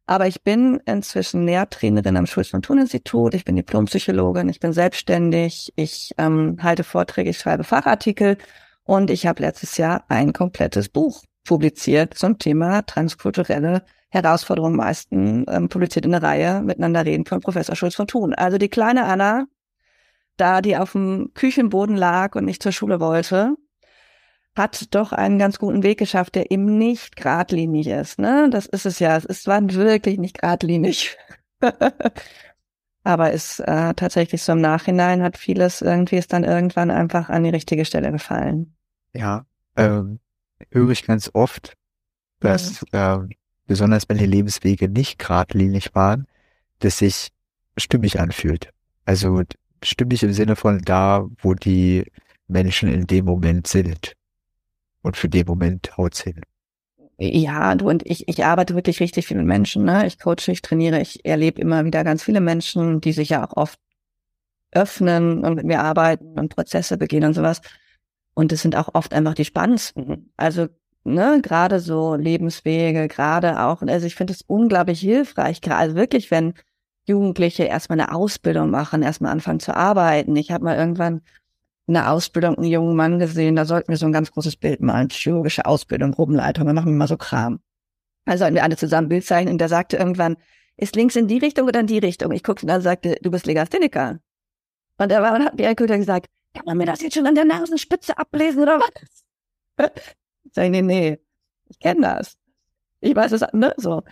[0.07, 3.33] Aber ich bin inzwischen Lehrtrainerin am Schulz von Thun Institut.
[3.33, 4.49] Ich bin Diplompsychologin.
[4.49, 5.71] Ich bin selbstständig.
[5.77, 8.37] Ich ähm, halte Vorträge, ich schreibe Fachartikel.
[8.83, 15.69] Und ich habe letztes Jahr ein komplettes Buch publiziert zum Thema transkulturelle Herausforderungen meisten, ähm,
[15.69, 18.33] publiziert in der Reihe Miteinander reden von Professor Schulz von Thun.
[18.33, 19.45] Also die kleine Anna
[20.41, 23.55] da die auf dem Küchenboden lag und nicht zur Schule wollte,
[24.55, 28.19] hat doch einen ganz guten Weg geschafft, der eben nicht geradlinig ist.
[28.19, 28.49] Ne?
[28.49, 29.15] Das ist es ja.
[29.15, 31.15] Es ist zwar wirklich nicht geradlinig.
[33.03, 37.43] Aber ist äh, tatsächlich so im Nachhinein hat vieles irgendwie ist dann irgendwann einfach an
[37.43, 38.75] die richtige Stelle gefallen.
[39.13, 40.19] Ja, ähm,
[40.69, 41.73] höre ich ganz oft,
[42.39, 43.15] dass ja.
[43.15, 43.27] äh,
[43.65, 46.27] besonders wenn die Lebenswege nicht geradlinig waren,
[46.79, 47.29] dass sich
[47.77, 48.69] stimmig anfühlt.
[49.05, 49.41] Also
[49.83, 52.05] stimmig im Sinne von da, wo die
[52.47, 54.13] Menschen in dem Moment sind.
[55.01, 56.41] Und für den Moment haut's hin.
[57.17, 59.85] Ja, du und ich, ich arbeite wirklich richtig viel mit Menschen.
[59.85, 60.07] Ne?
[60.07, 63.55] Ich coache, ich trainiere, ich erlebe immer wieder ganz viele Menschen, die sich ja auch
[63.55, 63.79] oft
[64.71, 67.61] öffnen und mit mir arbeiten und Prozesse begehen und sowas.
[68.33, 70.31] Und es sind auch oft einfach die spannendsten.
[70.37, 70.67] Also,
[71.03, 76.53] ne, gerade so Lebenswege, gerade auch, also ich finde es unglaublich hilfreich, also wirklich, wenn
[77.05, 80.35] Jugendliche erstmal eine Ausbildung machen, erstmal anfangen zu arbeiten.
[80.35, 81.21] Ich habe mal irgendwann
[81.87, 85.09] eine Ausbildung einen jungen Mann gesehen, da sollten wir so ein ganz großes Bild malen,
[85.09, 87.59] chirurgische Ausbildung, Gruppenleitung, wir machen mal so Kram.
[88.25, 90.37] Also sollten wir alle zusammen Bild zeichnen und der sagte irgendwann,
[90.77, 92.31] ist links in die Richtung oder in die Richtung?
[92.31, 94.19] Ich guckte und dann sagte, du bist Legastheniker.
[94.97, 97.45] Und er war und hat mir gesagt, kann man mir das jetzt schon an der
[97.45, 99.23] Nasenspitze ablesen oder was?
[100.51, 101.19] Sag ich, nee, nee,
[101.69, 102.37] ich kenne das.
[102.99, 104.03] Ich weiß es, ne, so.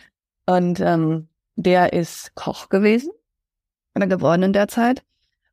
[0.46, 1.29] Und ähm,
[1.62, 3.12] der ist Koch gewesen,
[3.96, 5.04] oder geworden in der Zeit.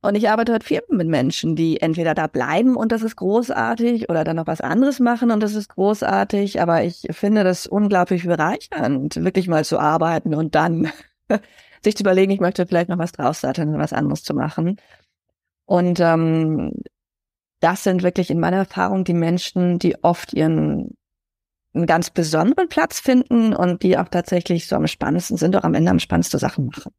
[0.02, 4.08] Und ich arbeite heute viel mit Menschen, die entweder da bleiben und das ist großartig
[4.08, 6.60] oder dann noch was anderes machen und das ist großartig.
[6.60, 10.92] Aber ich finde das unglaublich bereichernd, wirklich mal zu arbeiten und dann
[11.82, 14.76] sich zu überlegen, ich möchte vielleicht noch was draus satteln, was anderes zu machen.
[15.64, 16.72] Und ähm,
[17.58, 20.96] das sind wirklich in meiner Erfahrung die Menschen, die oft ihren
[21.76, 25.74] einen ganz besonderen Platz finden und die auch tatsächlich so am spannendsten sind, auch am
[25.74, 26.92] Ende am spannendsten Sachen machen.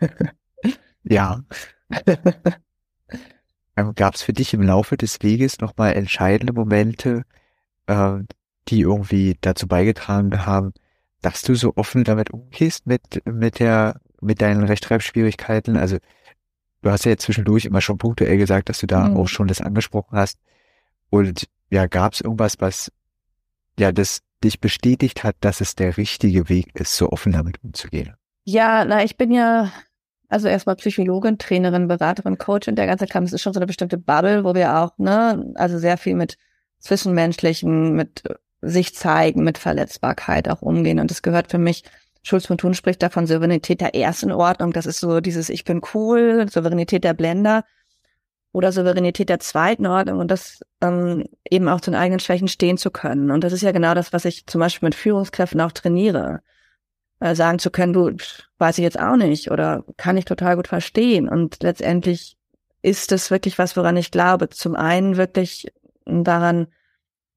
[1.04, 1.42] ja.
[3.76, 7.24] Ähm, Gab es für dich im Laufe des Weges nochmal entscheidende Momente,
[7.86, 8.18] äh,
[8.68, 10.72] die irgendwie dazu beigetragen haben,
[11.22, 15.76] dass du so offen damit umgehst mit, mit der, mit deinen Rechtschreibschwierigkeiten?
[15.76, 15.98] Also,
[16.82, 19.16] du hast ja jetzt zwischendurch immer schon punktuell gesagt, dass du da mhm.
[19.16, 20.38] auch schon das angesprochen hast.
[21.10, 22.92] Und ja, gab es irgendwas, was
[23.78, 28.14] ja das dich bestätigt hat, dass es der richtige Weg ist, so offen damit umzugehen?
[28.44, 29.72] Ja, na, ich bin ja
[30.28, 33.24] also erstmal Psychologin, Trainerin, Beraterin, Coach und der ganze Kram.
[33.24, 36.36] Es ist schon so eine bestimmte Bubble, wo wir auch, ne, also sehr viel mit
[36.80, 38.22] Zwischenmenschlichen, mit
[38.60, 40.98] sich zeigen, mit Verletzbarkeit auch umgehen.
[40.98, 41.84] Und das gehört für mich,
[42.22, 44.72] Schulz von Thun spricht da von Souveränität der ersten Ordnung.
[44.72, 47.64] Das ist so dieses Ich bin cool, Souveränität der Blender
[48.54, 52.78] oder Souveränität der zweiten Ordnung und das ähm, eben auch zu den eigenen Schwächen stehen
[52.78, 53.32] zu können.
[53.32, 56.40] Und das ist ja genau das, was ich zum Beispiel mit Führungskräften auch trainiere
[57.18, 58.12] äh, sagen zu können, du,
[58.58, 61.28] weiß ich jetzt auch nicht oder kann ich total gut verstehen.
[61.28, 62.36] Und letztendlich
[62.80, 64.48] ist es wirklich was, woran ich glaube.
[64.50, 65.66] Zum einen wirklich
[66.06, 66.68] daran,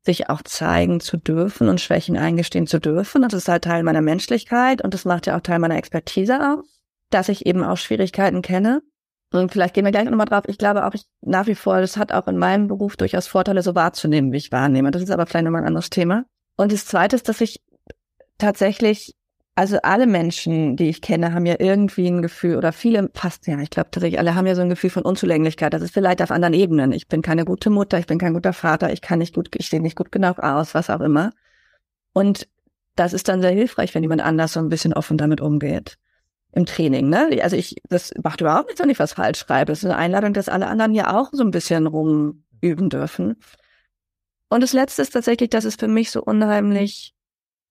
[0.06, 3.24] sich auch zeigen zu dürfen und Schwächen eingestehen zu dürfen.
[3.24, 6.80] Das ist halt Teil meiner Menschlichkeit und das macht ja auch Teil meiner Expertise aus,
[7.10, 8.84] dass ich eben auch Schwierigkeiten kenne.
[9.34, 10.44] Und vielleicht gehen wir gleich nochmal drauf.
[10.48, 13.62] Ich glaube auch, ich nach wie vor, das hat auch in meinem Beruf durchaus Vorteile,
[13.62, 14.92] so wahrzunehmen, wie ich wahrnehme.
[14.92, 16.26] Das ist aber vielleicht nochmal ein anderes Thema.
[16.56, 17.62] Und das Zweite ist, dass ich
[18.38, 19.18] tatsächlich
[19.58, 23.60] also alle Menschen, die ich kenne, haben ja irgendwie ein Gefühl, oder viele, fast ja,
[23.60, 25.74] ich glaube tatsächlich, alle haben ja so ein Gefühl von Unzulänglichkeit.
[25.74, 26.92] Das ist vielleicht auf anderen Ebenen.
[26.92, 29.68] Ich bin keine gute Mutter, ich bin kein guter Vater, ich kann nicht gut, ich
[29.68, 31.32] sehe nicht gut genug aus, was auch immer.
[32.14, 32.48] Und
[32.96, 35.98] das ist dann sehr hilfreich, wenn jemand anders so ein bisschen offen damit umgeht.
[36.58, 37.40] Im Training, ne?
[37.44, 39.72] Also ich, das macht überhaupt nichts, wenn ich was falsch schreibe.
[39.72, 43.36] Das ist eine Einladung, dass alle anderen ja auch so ein bisschen rumüben dürfen.
[44.50, 47.14] Und das Letzte ist tatsächlich, dass es für mich so unheimlich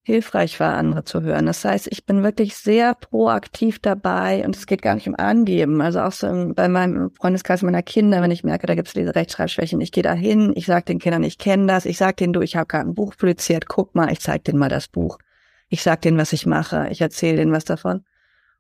[0.03, 1.47] hilfreich war, andere zu hören.
[1.47, 5.81] Das heißt, ich bin wirklich sehr proaktiv dabei und es geht gar nicht um Angeben.
[5.81, 9.17] Also auch so bei meinem Freundeskreis meiner Kinder, wenn ich merke, da gibt es diese
[9.17, 12.35] Rechtschreibschwächen, ich gehe da hin, ich sage den Kindern, ich kenne das, ich sage denen,
[12.35, 15.19] du, ich habe gerade ein Buch publiziert, guck mal, ich zeig denen mal das Buch.
[15.69, 18.05] Ich sag denen, was ich mache, ich erzähle denen was davon.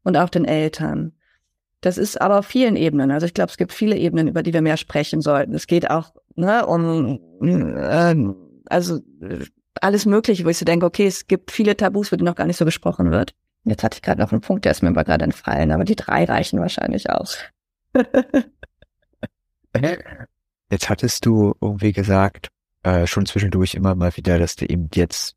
[0.06, 1.14] Und auch den Eltern.
[1.80, 3.10] Das ist aber auf vielen Ebenen.
[3.10, 5.52] Also ich glaube, es gibt viele Ebenen, über die wir mehr sprechen sollten.
[5.52, 8.14] Es geht auch ne, um äh,
[8.66, 9.00] also
[9.80, 12.46] alles Mögliche, wo ich so denke, okay, es gibt viele Tabus, wo die noch gar
[12.46, 13.34] nicht so gesprochen wird.
[13.64, 15.96] Jetzt hatte ich gerade noch einen Punkt, der ist mir aber gerade entfallen, aber die
[15.96, 17.38] drei reichen wahrscheinlich aus.
[20.70, 22.50] jetzt hattest du irgendwie gesagt,
[22.84, 25.34] äh, schon zwischendurch immer mal wieder, dass du eben jetzt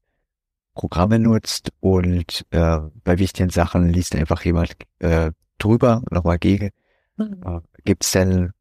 [0.79, 6.69] Programme nutzt und äh, bei wichtigen Sachen liest einfach jemand äh, drüber, nochmal gegen.
[7.17, 7.41] Mhm.
[7.45, 8.51] Äh, Gibt es denn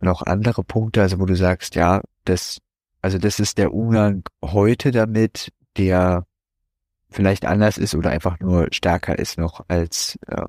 [0.00, 2.60] noch andere Punkte, also wo du sagst, ja, das
[3.02, 6.26] also das ist der Umgang heute damit, der
[7.10, 10.46] vielleicht anders ist oder einfach nur stärker ist noch als äh,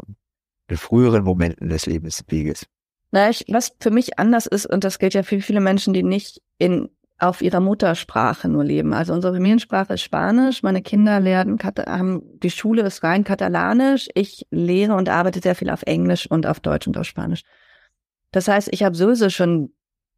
[0.70, 2.66] in früheren Momenten des Lebensweges.
[3.12, 6.04] Na, ich, was für mich anders ist, und das gilt ja für viele Menschen, die
[6.04, 6.90] nicht in
[7.22, 8.94] auf ihrer Muttersprache nur leben.
[8.94, 14.48] Also unsere Familiensprache ist Spanisch, meine Kinder lernen, haben, die Schule ist rein katalanisch, ich
[14.50, 17.44] lehre und arbeite sehr viel auf Englisch und auf Deutsch und auf Spanisch.
[18.32, 19.72] Das heißt, ich habe sowieso schon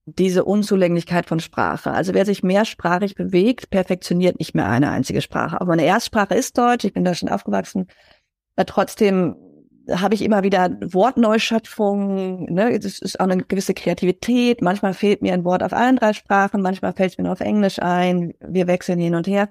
[0.05, 1.91] diese Unzulänglichkeit von Sprache.
[1.91, 5.59] Also wer sich mehrsprachig bewegt, perfektioniert nicht mehr eine einzige Sprache.
[5.59, 7.87] Auch meine Erstsprache ist Deutsch, ich bin da schon aufgewachsen.
[8.55, 9.35] Aber trotzdem
[9.91, 12.71] habe ich immer wieder Wortneuschöpfung, ne?
[12.71, 14.61] Es ist auch eine gewisse Kreativität.
[14.61, 17.41] Manchmal fehlt mir ein Wort auf allen drei Sprachen, manchmal fällt es mir nur auf
[17.41, 18.33] Englisch ein.
[18.39, 19.49] Wir wechseln hin und her.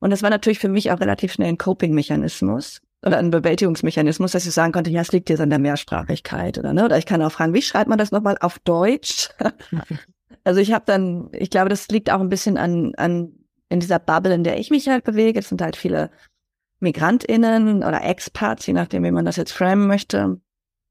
[0.00, 4.46] Und das war natürlich für mich auch relativ schnell ein Coping-Mechanismus oder ein Bewältigungsmechanismus, dass
[4.46, 6.84] ich sagen konnte, ja, es liegt jetzt an der Mehrsprachigkeit oder ne?
[6.84, 9.28] Oder ich kann auch fragen, wie schreibt man das nochmal auf Deutsch?
[10.44, 13.32] also ich habe dann, ich glaube, das liegt auch ein bisschen an, an
[13.68, 15.38] in dieser Bubble, in der ich mich halt bewege.
[15.38, 16.10] Es sind halt viele
[16.80, 20.40] MigrantInnen oder Expats, je nachdem, wie man das jetzt framen möchte.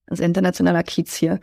[0.06, 1.40] Das internationaler Kiez hier.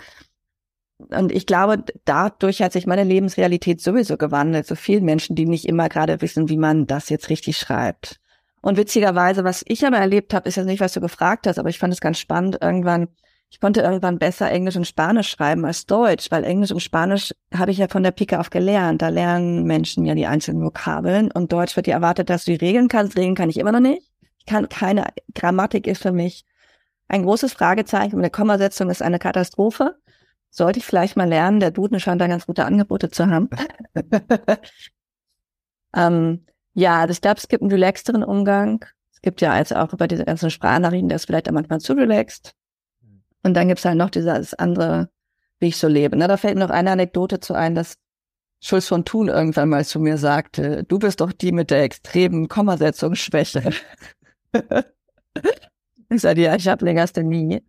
[0.99, 4.67] Und ich glaube, dadurch hat sich meine Lebensrealität sowieso gewandelt.
[4.67, 8.19] So vielen Menschen, die nicht immer gerade wissen, wie man das jetzt richtig schreibt.
[8.63, 11.69] Und witzigerweise, was ich aber erlebt habe, ist jetzt nicht, was du gefragt hast, aber
[11.69, 12.59] ich fand es ganz spannend.
[12.61, 13.09] Irgendwann,
[13.51, 17.71] ich konnte irgendwann besser Englisch und Spanisch schreiben als Deutsch, weil Englisch und Spanisch habe
[17.71, 19.03] ich ja von der Pike auf gelernt.
[19.03, 22.65] Da lernen Menschen ja die einzelnen Vokabeln und Deutsch wird dir erwartet, dass du die
[22.65, 23.17] Regeln kannst.
[23.17, 24.03] Regeln kann ich immer noch nicht.
[24.47, 26.45] Kann keine Grammatik ist für mich
[27.09, 28.19] ein großes Fragezeichen.
[28.19, 29.97] Eine Kommasetzung ist eine Katastrophe.
[30.51, 31.61] Sollte ich vielleicht mal lernen.
[31.61, 33.51] Der Duden scheint da ganz gute Angebote zu haben.
[35.95, 38.85] ähm, ja, also ich glaube, es gibt einen relaxteren Umgang.
[39.13, 41.95] Es gibt ja also auch über diese ganzen Sprachnachrichten, der ist vielleicht auch manchmal zu
[41.95, 42.55] relaxed.
[43.43, 45.09] Und dann gibt's halt noch dieses andere,
[45.59, 46.17] wie ich so lebe.
[46.17, 47.97] Na, da fällt noch eine Anekdote zu ein, dass
[48.61, 52.49] Schulz von Thun irgendwann mal zu mir sagte, du bist doch die mit der extremen
[52.49, 53.71] Kommasetzungsschwäche.
[56.09, 57.63] Ich sagte, ja, ich habe Legasthenie.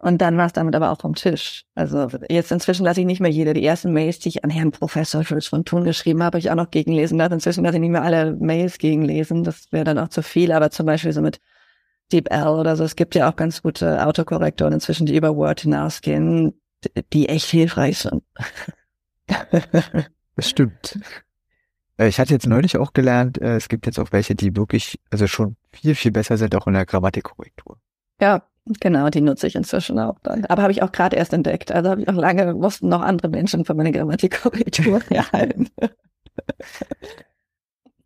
[0.00, 1.64] Und dann war es damit aber auch vom Tisch.
[1.74, 3.52] Also jetzt inzwischen lasse ich nicht mehr jede.
[3.52, 6.50] Die ersten Mails, die ich an Herrn Professor Schulz von Thun geschrieben habe, habe ich
[6.50, 7.34] auch noch gegenlesen lassen.
[7.34, 9.42] Inzwischen lasse ich nicht mehr alle Mails gegenlesen.
[9.42, 10.52] Das wäre dann auch zu viel.
[10.52, 11.40] Aber zum Beispiel so mit
[12.12, 12.84] DeepL oder so.
[12.84, 16.60] Es gibt ja auch ganz gute Autokorrektoren inzwischen, die über Word hinausgehen,
[17.12, 18.22] die echt hilfreich sind.
[20.36, 20.98] das stimmt.
[22.06, 25.26] Ich hatte jetzt neulich auch gelernt, äh, es gibt jetzt auch welche, die wirklich, also
[25.26, 27.78] schon viel, viel besser sind, auch in der Grammatikkorrektur.
[28.20, 28.42] Ja,
[28.80, 30.44] Genau, die nutze ich inzwischen auch dann.
[30.46, 31.72] Aber habe ich auch gerade erst entdeckt.
[31.72, 35.68] Also habe ich auch lange, mussten noch andere Menschen für meine Grammatikkorrektur erhalten.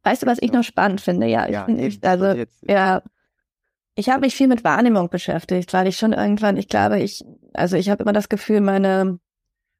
[0.05, 1.27] weißt du, was ich noch spannend finde?
[1.27, 2.63] Ja, ich, ja, ich also jetzt.
[2.69, 3.03] ja,
[3.95, 7.77] ich habe mich viel mit Wahrnehmung beschäftigt, weil ich schon irgendwann, ich glaube, ich, also
[7.77, 9.19] ich habe immer das Gefühl, meine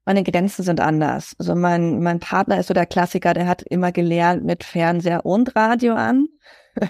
[0.05, 1.35] meine Grenzen sind anders.
[1.39, 5.55] Also mein mein Partner ist so der Klassiker, der hat immer gelernt mit Fernseher und
[5.55, 6.27] Radio an.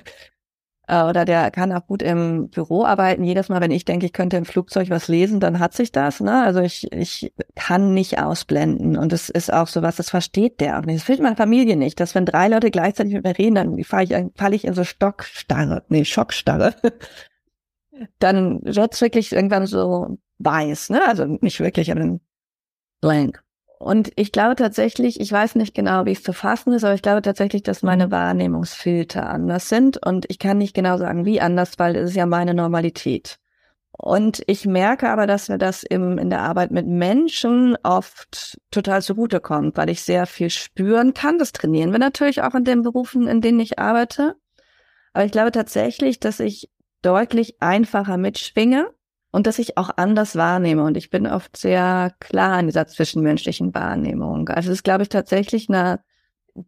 [0.88, 3.24] Äh, oder der kann auch gut im Büro arbeiten.
[3.24, 6.20] Jedes Mal, wenn ich denke, ich könnte im Flugzeug was lesen, dann hat sich das.
[6.20, 6.44] Ne?
[6.44, 8.98] Also ich, ich kann nicht ausblenden.
[8.98, 10.98] Und das ist auch so was, das versteht der auch nicht.
[10.98, 14.04] Das versteht meine Familie nicht, dass wenn drei Leute gleichzeitig mit mir reden, dann falle
[14.04, 16.76] ich, fall ich in so Stockstarre, nee, Schockstarre.
[18.20, 21.08] dann wird's wirklich irgendwann so weiß, ne?
[21.08, 22.20] Also nicht wirklich, aber
[23.04, 23.44] blank.
[23.80, 27.02] Und ich glaube tatsächlich, ich weiß nicht genau, wie es zu fassen ist, aber ich
[27.02, 29.98] glaube tatsächlich, dass meine Wahrnehmungsfilter anders sind.
[29.98, 33.40] Und ich kann nicht genau sagen, wie anders, weil es ist ja meine Normalität.
[33.92, 39.02] Und ich merke aber, dass mir das im, in der Arbeit mit Menschen oft total
[39.02, 41.38] zugutekommt, weil ich sehr viel spüren kann.
[41.38, 44.36] Das trainieren wir natürlich auch in den Berufen, in denen ich arbeite.
[45.12, 48.88] Aber ich glaube tatsächlich, dass ich deutlich einfacher mitschwinge
[49.34, 50.84] und dass ich auch anders wahrnehme.
[50.84, 54.48] Und ich bin oft sehr klar in dieser zwischenmenschlichen Wahrnehmung.
[54.50, 56.02] Also es ist, glaube ich, tatsächlich eine,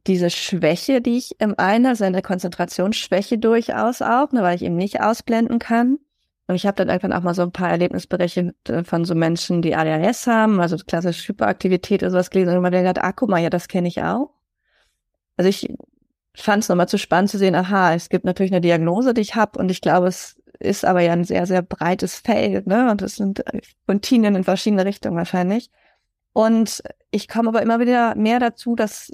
[0.08, 4.78] diese Schwäche, die ich im einen, also eine Konzentrationsschwäche durchaus auch, ne, weil ich eben
[4.78, 6.00] nicht ausblenden kann.
[6.48, 9.76] Und ich habe dann irgendwann auch mal so ein paar Erlebnisberichte von so Menschen, die
[9.76, 13.88] ADHS haben, also klassische Hyperaktivität oder sowas gelesen und ah, guck mal, ja, das kenne
[13.88, 14.32] ich auch.
[15.38, 15.72] Also ich
[16.36, 19.36] fand es nochmal zu spannend zu sehen, aha, es gibt natürlich eine Diagnose, die ich
[19.36, 22.92] habe und ich glaube, es ist aber ja ein sehr, sehr breites Feld, ne?
[22.92, 23.44] Und es sind
[23.88, 25.70] Kontinien in verschiedene Richtungen wahrscheinlich.
[26.34, 29.12] Und ich komme aber immer wieder mehr dazu, dass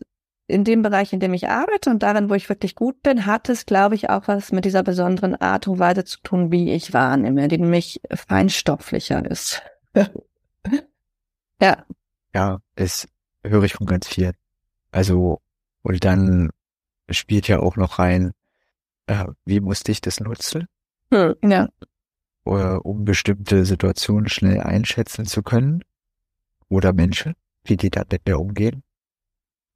[0.47, 3.49] in dem Bereich, in dem ich arbeite und darin, wo ich wirklich gut bin, hat
[3.49, 6.93] es, glaube ich, auch was mit dieser besonderen Art und Weise zu tun, wie ich
[6.93, 9.61] wahrnehme, die nämlich feinstofflicher ist.
[11.61, 11.85] ja.
[12.33, 13.07] Ja, das
[13.43, 14.33] höre ich von ganz vielen.
[14.91, 15.41] Also,
[15.83, 16.49] und dann
[17.09, 18.31] spielt ja auch noch rein,
[19.07, 20.67] äh, wie musste ich das nutzen?
[21.11, 21.69] Hm, ja.
[22.43, 25.83] Um bestimmte Situationen schnell einschätzen zu können.
[26.69, 28.83] Oder Menschen, wie die da mit mir umgehen.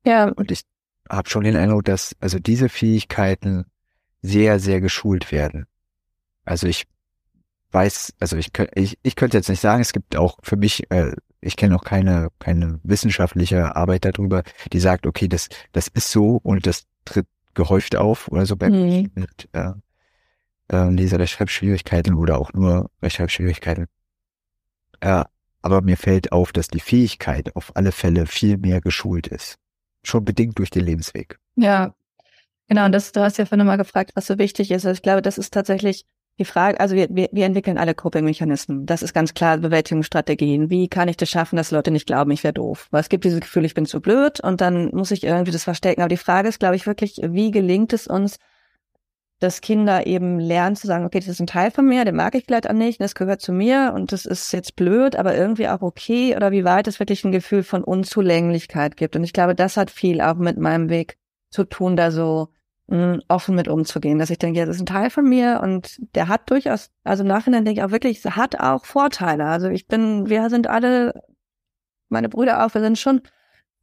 [0.06, 0.30] Ja.
[0.30, 0.62] Und ich
[1.10, 3.66] habe schon den Eindruck, dass also diese Fähigkeiten
[4.22, 5.66] sehr, sehr geschult werden.
[6.46, 6.88] Also ich
[7.72, 11.12] weiß, also ich, ich, ich könnte jetzt nicht sagen, es gibt auch für mich, äh,
[11.42, 16.40] ich kenne auch keine, keine wissenschaftliche Arbeit darüber, die sagt, okay, das, das ist so
[16.42, 19.12] und das tritt gehäuft auf oder so bei mhm.
[19.16, 19.72] mit, äh,
[20.72, 23.86] Leser- oder Schreibschwierigkeiten oder auch nur Rechtschreibschwierigkeiten.
[25.00, 25.24] Äh,
[25.62, 29.58] aber mir fällt auf, dass die Fähigkeit auf alle Fälle viel mehr geschult ist.
[30.04, 31.40] Schon bedingt durch den Lebensweg.
[31.56, 31.96] Ja,
[32.68, 32.86] genau.
[32.86, 34.86] Und das, du hast ja vorhin mal gefragt, was so wichtig ist.
[34.86, 36.06] Also ich glaube, das ist tatsächlich
[36.38, 38.86] die Frage, also wir, wir, wir entwickeln alle Coping-Mechanismen.
[38.86, 40.70] Das ist ganz klar Bewältigungsstrategien.
[40.70, 42.88] Wie kann ich das schaffen, dass Leute nicht glauben, ich wäre doof?
[42.92, 45.64] Weil es gibt dieses Gefühl, ich bin zu blöd und dann muss ich irgendwie das
[45.64, 46.02] verstecken.
[46.02, 48.38] Aber die Frage ist, glaube ich, wirklich, wie gelingt es uns,
[49.40, 52.36] dass Kinder eben lernen zu sagen, okay, das ist ein Teil von mir, den mag
[52.36, 55.68] ich vielleicht auch nicht, das gehört zu mir und das ist jetzt blöd, aber irgendwie
[55.68, 59.16] auch okay oder wie weit es wirklich ein Gefühl von Unzulänglichkeit gibt.
[59.16, 61.18] Und ich glaube, das hat viel auch mit meinem Weg
[61.50, 62.50] zu tun, da so
[62.88, 65.98] mh, offen mit umzugehen, dass ich denke, ja, das ist ein Teil von mir und
[66.16, 69.46] der hat durchaus, also im Nachhinein denke ich auch wirklich, hat auch Vorteile.
[69.46, 71.24] Also ich bin, wir sind alle,
[72.10, 73.22] meine Brüder auch, wir sind schon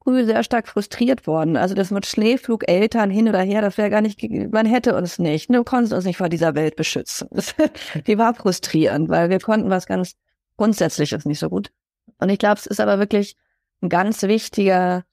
[0.03, 1.57] früh sehr stark frustriert worden.
[1.57, 4.21] Also das mit Schläflug, Eltern hin oder her, das wäre gar nicht,
[4.53, 7.29] man hätte uns nicht, du konntest uns nicht vor dieser Welt beschützen.
[8.07, 10.17] die war frustrierend, weil wir konnten was ganz
[10.57, 11.71] Grundsätzliches nicht so gut.
[12.19, 13.37] Und ich glaube, es ist aber wirklich
[13.81, 15.05] ein ganz wichtiger,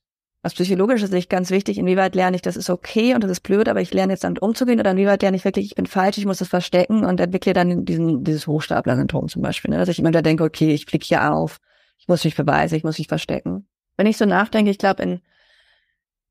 [0.41, 3.67] aus psychologischer Sicht ganz wichtig, inwieweit lerne ich, das ist okay und das ist blöd,
[3.67, 6.25] aber ich lerne jetzt damit umzugehen oder inwieweit lerne ich wirklich, ich bin falsch, ich
[6.25, 9.78] muss das verstecken und entwickle dann diesen, dieses Hochstapler-Syndrom zum Beispiel, ne?
[9.78, 11.58] dass ich immer da denke, okay, ich fliege hier auf,
[11.97, 13.67] ich muss mich beweisen, ich muss mich verstecken
[14.00, 15.22] wenn ich so nachdenke, ich glaube, in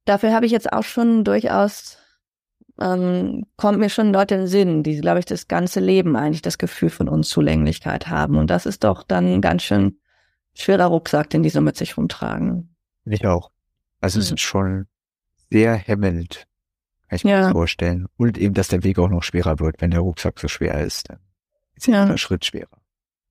[0.07, 1.99] dafür habe ich jetzt auch schon durchaus
[2.81, 6.41] ähm, kommt mir schon Leute in den Sinn, die, glaube ich, das ganze Leben eigentlich
[6.41, 8.39] das Gefühl von Unzulänglichkeit haben.
[8.39, 9.99] Und das ist doch dann ein ganz schön
[10.55, 12.75] schwerer Rucksack, den die so mit sich rumtragen.
[13.05, 13.51] Ich auch.
[14.01, 14.87] Also es ist schon
[15.51, 16.47] sehr hemmend,
[17.11, 18.07] kann ich mir das vorstellen.
[18.17, 21.11] Und eben, dass der Weg auch noch schwerer wird, wenn der Rucksack so schwer ist.
[21.11, 21.19] Dann
[21.75, 22.07] ist ja.
[22.07, 22.78] der Schritt schwerer.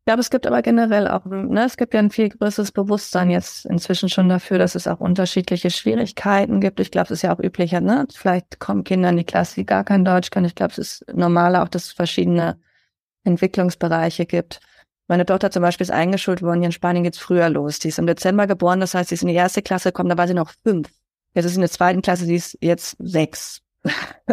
[0.08, 3.30] Ich glaube, es gibt aber generell auch, ne, es gibt ja ein viel größeres Bewusstsein
[3.30, 6.80] jetzt inzwischen schon dafür, dass es auch unterschiedliche Schwierigkeiten gibt.
[6.80, 8.08] Ich glaube, es ist ja auch üblicher, ne?
[8.13, 10.46] Vielleicht kommen Kinder in die Klasse, die gar kein Deutsch können.
[10.46, 12.58] Ich glaube, es ist normaler auch, dass es verschiedene
[13.26, 14.62] Entwicklungsbereiche gibt.
[15.10, 17.80] Meine Tochter zum Beispiel ist eingeschult worden, hier in Spanien geht's früher los.
[17.80, 20.17] Die ist im Dezember geboren, das heißt, sie ist in die erste Klasse gekommen, da
[20.17, 20.88] war sie noch fünf.
[21.34, 23.62] Jetzt ist sie in der zweiten Klasse, sie ist jetzt sechs.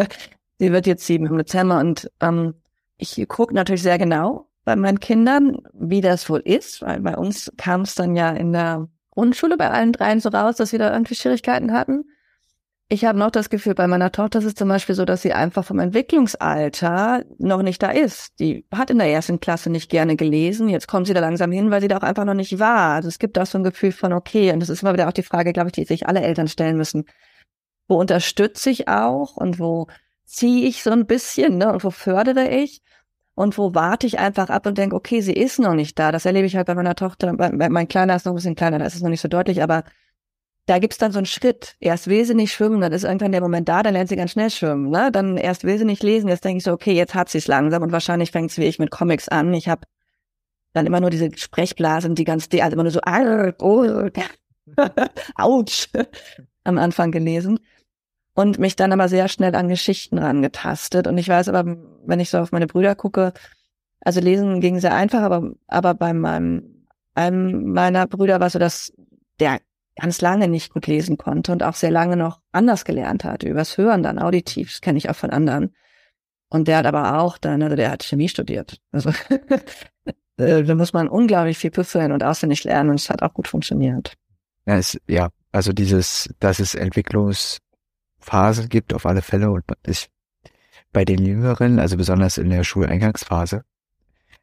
[0.60, 2.62] sie wird jetzt sieben im Dezember und ähm,
[2.96, 7.52] ich gucke natürlich sehr genau, bei meinen Kindern, wie das wohl ist, weil bei uns
[7.56, 10.92] kam es dann ja in der Grundschule bei allen dreien so raus, dass wir da
[10.92, 12.04] irgendwie Schwierigkeiten hatten.
[12.88, 15.32] Ich habe noch das Gefühl, bei meiner Tochter ist es zum Beispiel so, dass sie
[15.32, 18.38] einfach vom Entwicklungsalter noch nicht da ist.
[18.40, 20.68] Die hat in der ersten Klasse nicht gerne gelesen.
[20.68, 22.94] Jetzt kommt sie da langsam hin, weil sie da auch einfach noch nicht war.
[22.94, 25.12] Also es gibt auch so ein Gefühl von, okay, und das ist immer wieder auch
[25.12, 27.04] die Frage, glaube ich, die sich alle Eltern stellen müssen.
[27.88, 29.86] Wo unterstütze ich auch und wo
[30.26, 32.82] ziehe ich so ein bisschen, ne, und wo fördere ich?
[33.34, 36.12] Und wo warte ich einfach ab und denke, okay, sie ist noch nicht da.
[36.12, 37.32] Das erlebe ich halt bei meiner Tochter.
[37.32, 39.84] Mein Kleiner ist noch ein bisschen kleiner, da ist es noch nicht so deutlich, aber
[40.66, 41.76] da gibt's dann so einen Schritt.
[41.80, 44.30] Erst will sie nicht schwimmen, dann ist irgendwann der Moment da, dann lernt sie ganz
[44.30, 44.88] schnell schwimmen.
[44.88, 45.10] Ne?
[45.12, 47.48] Dann erst will sie nicht lesen, jetzt denke ich so, okay, jetzt hat sie es
[47.48, 49.52] langsam und wahrscheinlich fängt es wie ich mit Comics an.
[49.52, 49.82] Ich habe
[50.72, 53.00] dann immer nur diese Sprechblasen, die ganz, also immer nur so,
[53.60, 54.08] oh,
[55.36, 55.88] ouch,
[56.64, 57.58] am Anfang gelesen
[58.34, 61.06] und mich dann aber sehr schnell an Geschichten rangetastet.
[61.06, 63.32] Und ich weiß aber, wenn ich so auf meine Brüder gucke,
[64.00, 68.92] also lesen ging sehr einfach, aber, aber bei meinem, einem meiner Brüder war so, dass
[69.40, 69.60] der
[69.96, 73.78] ganz lange nicht gut lesen konnte und auch sehr lange noch anders gelernt hat, übers
[73.78, 75.74] Hören dann auditiv, das kenne ich auch von anderen.
[76.48, 78.78] Und der hat aber auch dann, also der hat Chemie studiert.
[78.92, 79.10] Also
[80.36, 83.48] äh, da muss man unglaublich viel püffeln und auswendig lernen und es hat auch gut
[83.48, 84.14] funktioniert.
[84.66, 87.58] Ja, es, ja, also dieses, das ist Entwicklungs,
[88.24, 89.50] Phase gibt, auf alle Fälle.
[89.50, 90.08] Und ich,
[90.92, 93.64] bei den Jüngeren, also besonders in der Schuleingangsphase,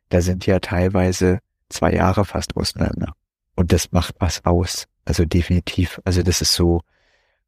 [0.09, 1.39] da sind ja teilweise
[1.69, 3.13] zwei Jahre fast auseinander.
[3.55, 4.85] Und das macht was aus.
[5.05, 5.99] Also definitiv.
[6.05, 6.81] Also das ist so,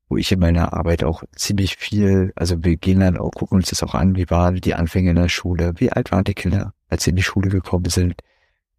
[0.10, 3.69] wo ich in meiner Arbeit auch ziemlich viel, also wir gehen dann auch, gucken uns
[3.69, 6.74] das auch an, wie waren die Anfänge in der Schule, wie alt waren die Kinder,
[6.89, 8.15] als sie in die Schule gekommen sind,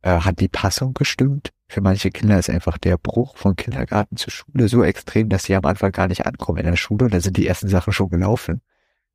[0.05, 1.51] äh, hat die Passung gestimmt?
[1.67, 5.57] Für manche Kinder ist einfach der Bruch von Kindergarten zur Schule so extrem, dass sie
[5.57, 8.11] am Anfang gar nicht ankommen in der Schule und da sind die ersten Sachen schon
[8.11, 8.61] gelaufen,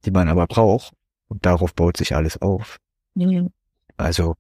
[0.06, 0.94] die man aber braucht
[1.28, 2.78] und darauf baut sich alles auf.
[3.14, 3.52] Mhm.
[3.98, 4.36] Also.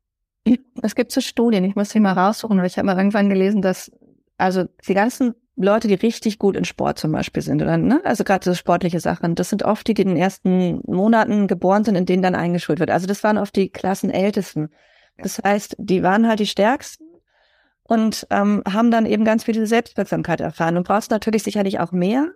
[0.81, 3.61] Es gibt so Studien, ich muss sie mal raussuchen, weil ich habe mal irgendwann gelesen,
[3.61, 3.91] dass
[4.37, 8.01] also die ganzen Leute, die richtig gut in Sport zum Beispiel sind, oder ne?
[8.05, 11.83] also gerade so sportliche Sachen, das sind oft die, die in den ersten Monaten geboren
[11.83, 12.89] sind, in denen dann eingeschult wird.
[12.89, 14.69] Also das waren oft die Klassenältesten.
[15.23, 17.05] Das heißt, die waren halt die Stärksten
[17.83, 20.77] und ähm, haben dann eben ganz viel diese Selbstwirksamkeit erfahren.
[20.77, 22.33] Und brauchst natürlich sicherlich auch mehr.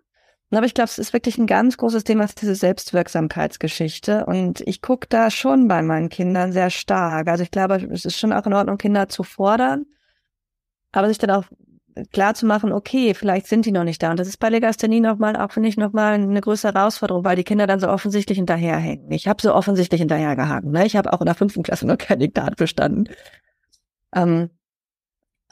[0.51, 4.25] Aber ich glaube, es ist wirklich ein ganz großes Thema, diese Selbstwirksamkeitsgeschichte.
[4.25, 7.27] Und ich gucke da schon bei meinen Kindern sehr stark.
[7.27, 9.86] Also ich glaube, es ist schon auch in Ordnung, Kinder zu fordern,
[10.91, 11.45] aber sich dann auch
[12.11, 14.11] klar zu machen, okay, vielleicht sind die noch nicht da.
[14.11, 17.43] Und das ist bei Legasthenie nochmal, auch finde ich nochmal eine größere Herausforderung, weil die
[17.43, 19.11] Kinder dann so offensichtlich hinterherhängen.
[19.11, 20.71] Ich habe so offensichtlich hinterhergehangen.
[20.71, 20.85] Ne?
[20.85, 23.09] Ich habe auch in der fünften Klasse noch kein Diktat bestanden.
[24.13, 24.49] Ähm,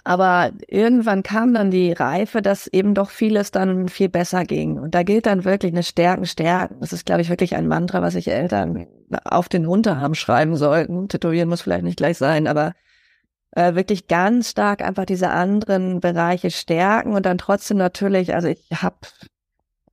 [0.03, 4.79] aber irgendwann kam dann die Reife, dass eben doch vieles dann viel besser ging.
[4.79, 6.77] Und da gilt dann wirklich eine Stärken, Stärken.
[6.79, 8.87] Das ist, glaube ich, wirklich ein Mantra, was sich Eltern
[9.23, 11.07] auf den Unterarm schreiben sollten.
[11.07, 12.73] Tätowieren muss vielleicht nicht gleich sein, aber
[13.51, 18.65] äh, wirklich ganz stark einfach diese anderen Bereiche stärken und dann trotzdem natürlich, also ich
[18.71, 18.97] habe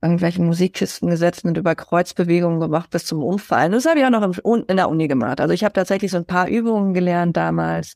[0.01, 3.73] irgendwelchen Musikkisten gesetzt und über Kreuzbewegungen gemacht bis zum Umfallen.
[3.73, 5.41] Das habe ich auch noch in der Uni gemacht.
[5.41, 7.95] Also ich habe tatsächlich so ein paar Übungen gelernt damals.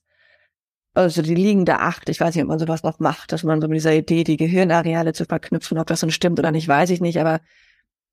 [0.95, 3.67] Also die liegende Acht, ich weiß nicht, ob man sowas noch macht, dass man so
[3.67, 7.01] mit dieser Idee, die Gehirnareale zu verknüpfen, ob das so stimmt oder nicht, weiß ich
[7.01, 7.19] nicht.
[7.19, 7.39] Aber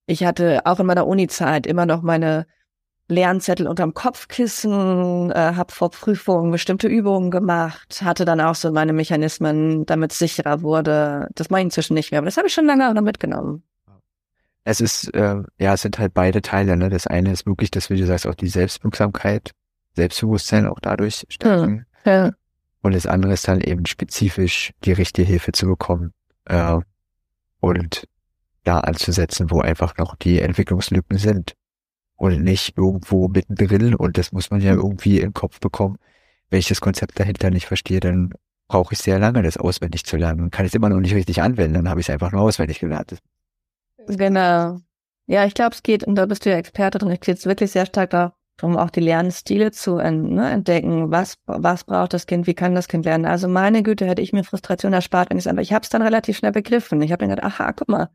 [0.06, 2.46] ich hatte auch in meiner Uni-Zeit immer noch meine
[3.10, 8.92] Lernzettel unterm Kopfkissen, äh, habe vor Prüfungen bestimmte Übungen gemacht, hatte dann auch so meine
[8.92, 11.28] Mechanismen, damit es sicherer wurde.
[11.34, 13.62] Das mache ich inzwischen nicht mehr, aber das habe ich schon lange auch noch mitgenommen.
[14.64, 16.76] Es ist, äh, ja, es sind halt beide Teile.
[16.76, 16.90] Ne?
[16.90, 19.52] Das eine ist wirklich, dass, wie du sagst, auch die Selbstwirksamkeit,
[19.96, 21.86] Selbstbewusstsein auch dadurch stärken.
[22.04, 22.30] Hm, ja.
[22.82, 26.12] Und das andere ist dann eben spezifisch die richtige Hilfe zu bekommen
[26.46, 26.78] äh,
[27.60, 28.04] und
[28.64, 31.54] da anzusetzen, wo einfach noch die Entwicklungslücken sind
[32.20, 35.96] und nicht irgendwo mittendrin und das muss man ja irgendwie den Kopf bekommen.
[36.50, 38.34] Wenn ich das Konzept dahinter nicht verstehe, dann
[38.68, 41.40] brauche ich sehr lange, das auswendig zu lernen und kann es immer noch nicht richtig
[41.40, 43.16] anwenden, dann habe ich es einfach nur auswendig gelernt.
[44.06, 44.80] Genau.
[45.26, 47.70] Ja, ich glaube, es geht, und da bist du ja Experte drin, es geht wirklich
[47.70, 51.10] sehr stark darum, auch die Lernstile zu ne, entdecken.
[51.10, 52.46] Was, was braucht das Kind?
[52.46, 53.24] Wie kann das Kind lernen?
[53.24, 55.88] Also meine Güte, hätte ich mir Frustration erspart, wenn ich es einfach, ich habe es
[55.88, 57.00] dann relativ schnell begriffen.
[57.00, 58.10] Ich habe mir gedacht, aha, guck mal,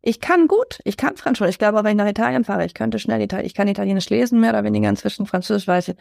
[0.00, 1.54] ich kann gut, ich kann Französisch.
[1.54, 4.40] Ich glaube, wenn ich nach Italien fahre, ich könnte schnell Italien, ich kann Italienisch lesen,
[4.40, 5.96] mehr oder weniger inzwischen Französisch weiß ich.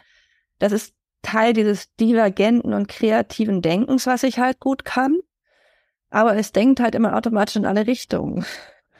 [0.60, 0.94] Das ist
[1.24, 5.18] Teil dieses divergenten und kreativen Denkens, was ich halt gut kann.
[6.10, 8.46] Aber es denkt halt immer automatisch in alle Richtungen.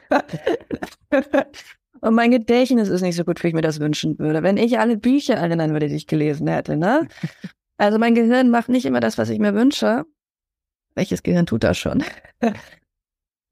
[2.02, 4.44] und mein Gedächtnis ist nicht so gut, wie ich mir das wünschen würde.
[4.44, 7.08] Wenn ich alle Bücher erinnern würde, die ich gelesen hätte, ne?
[7.80, 10.04] Also mein Gehirn macht nicht immer das, was ich mir wünsche.
[10.96, 12.04] Welches Gehirn tut das schon?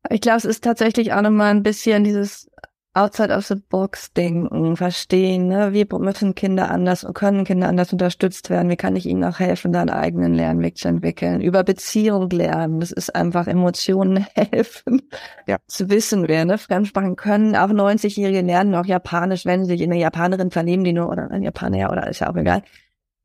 [0.10, 2.50] Ich glaube, es ist tatsächlich auch nochmal ein bisschen dieses
[2.96, 5.74] outside of the box denken, verstehen, ne?
[5.74, 9.40] wie müssen Kinder anders und können Kinder anders unterstützt werden, wie kann ich ihnen auch
[9.40, 15.02] helfen, da einen eigenen Lernweg zu entwickeln, über Beziehung lernen, das ist einfach Emotionen helfen,
[15.46, 15.58] ja.
[15.68, 19.92] zu wissen, wer, ne, Fremdsprachen können, auch 90-Jährige lernen auch Japanisch, wenn sie sich in
[19.92, 22.64] eine Japanerin vernehmen, die nur, oder ein Japaner, ja, oder ist ja auch egal,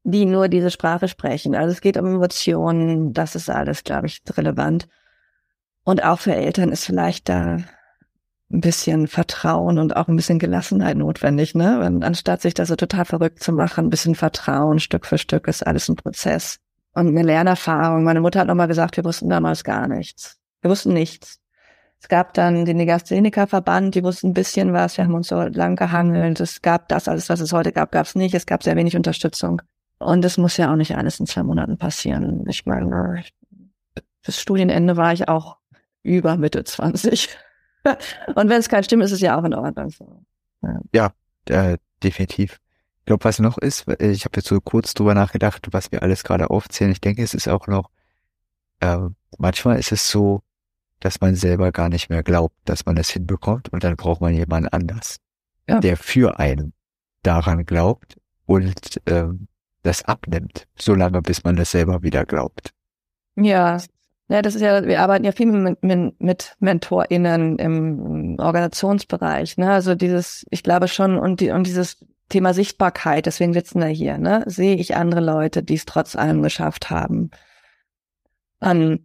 [0.03, 1.55] die nur diese Sprache sprechen.
[1.55, 4.89] Also es geht um Emotionen, das ist alles, glaube ich, relevant.
[5.85, 7.59] Und auch für Eltern ist vielleicht da
[8.53, 11.81] ein bisschen Vertrauen und auch ein bisschen Gelassenheit notwendig, ne?
[11.85, 15.47] Und anstatt sich da so total verrückt zu machen, ein bisschen Vertrauen, Stück für Stück
[15.47, 16.59] ist alles ein Prozess.
[16.93, 18.03] Und eine Lernerfahrung.
[18.03, 20.39] Meine Mutter hat nochmal gesagt, wir wussten damals gar nichts.
[20.61, 21.39] Wir wussten nichts.
[22.03, 25.77] Es gab dann den Legastheniker-Verband, die wussten ein bisschen was, wir haben uns so lang
[25.77, 26.41] gehangelt.
[26.41, 28.35] Es gab das, alles, was es heute gab, gab es nicht.
[28.35, 29.63] Es gab sehr wenig Unterstützung.
[29.99, 32.45] Und es muss ja auch nicht alles in zwei Monaten passieren.
[32.49, 33.23] Ich meine,
[34.25, 35.60] bis Studienende war ich auch
[36.03, 37.29] über Mitte 20.
[37.85, 39.93] Und wenn es kein stimmt, ist es ja auch in Ordnung.
[40.93, 41.13] Ja,
[41.47, 42.61] ja äh, definitiv.
[43.01, 46.23] Ich glaube, was noch ist, ich habe jetzt so kurz drüber nachgedacht, was wir alles
[46.23, 46.93] gerade aufzählen.
[46.93, 47.91] Ich denke, es ist auch noch,
[48.81, 48.99] äh,
[49.39, 50.43] manchmal ist es so,
[51.01, 54.35] dass man selber gar nicht mehr glaubt, dass man es hinbekommt und dann braucht man
[54.35, 55.17] jemanden anders,
[55.67, 55.81] ja.
[55.81, 56.75] der für einen
[57.23, 59.49] daran glaubt und ähm,
[59.83, 62.73] das abnimmt, solange bis man das selber wieder glaubt.
[63.37, 63.81] Ja,
[64.31, 69.73] ja, das ist ja, wir arbeiten ja viel mit, mit, mit MentorInnen im Organisationsbereich, ne?
[69.73, 74.19] Also dieses, ich glaube schon, und die, und dieses Thema Sichtbarkeit, deswegen sitzen wir hier,
[74.19, 74.45] ne?
[74.47, 77.31] Sehe ich andere Leute, die es trotz allem geschafft haben.
[78.61, 79.01] Um,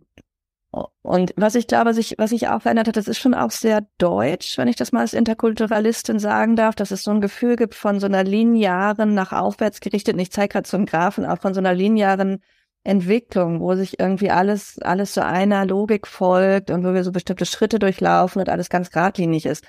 [1.02, 3.88] und was ich glaube, sich, was sich auch verändert hat, das ist schon auch sehr
[3.98, 7.74] deutsch, wenn ich das mal als Interkulturalistin sagen darf, dass es so ein Gefühl gibt
[7.74, 11.56] von so einer linearen, nach aufwärts gerichteten, ich zeige gerade so einen Graphen, auch von
[11.56, 12.44] so einer linearen
[12.86, 17.46] Entwicklung, wo sich irgendwie alles, alles so einer Logik folgt und wo wir so bestimmte
[17.46, 19.66] Schritte durchlaufen und alles ganz geradlinig ist.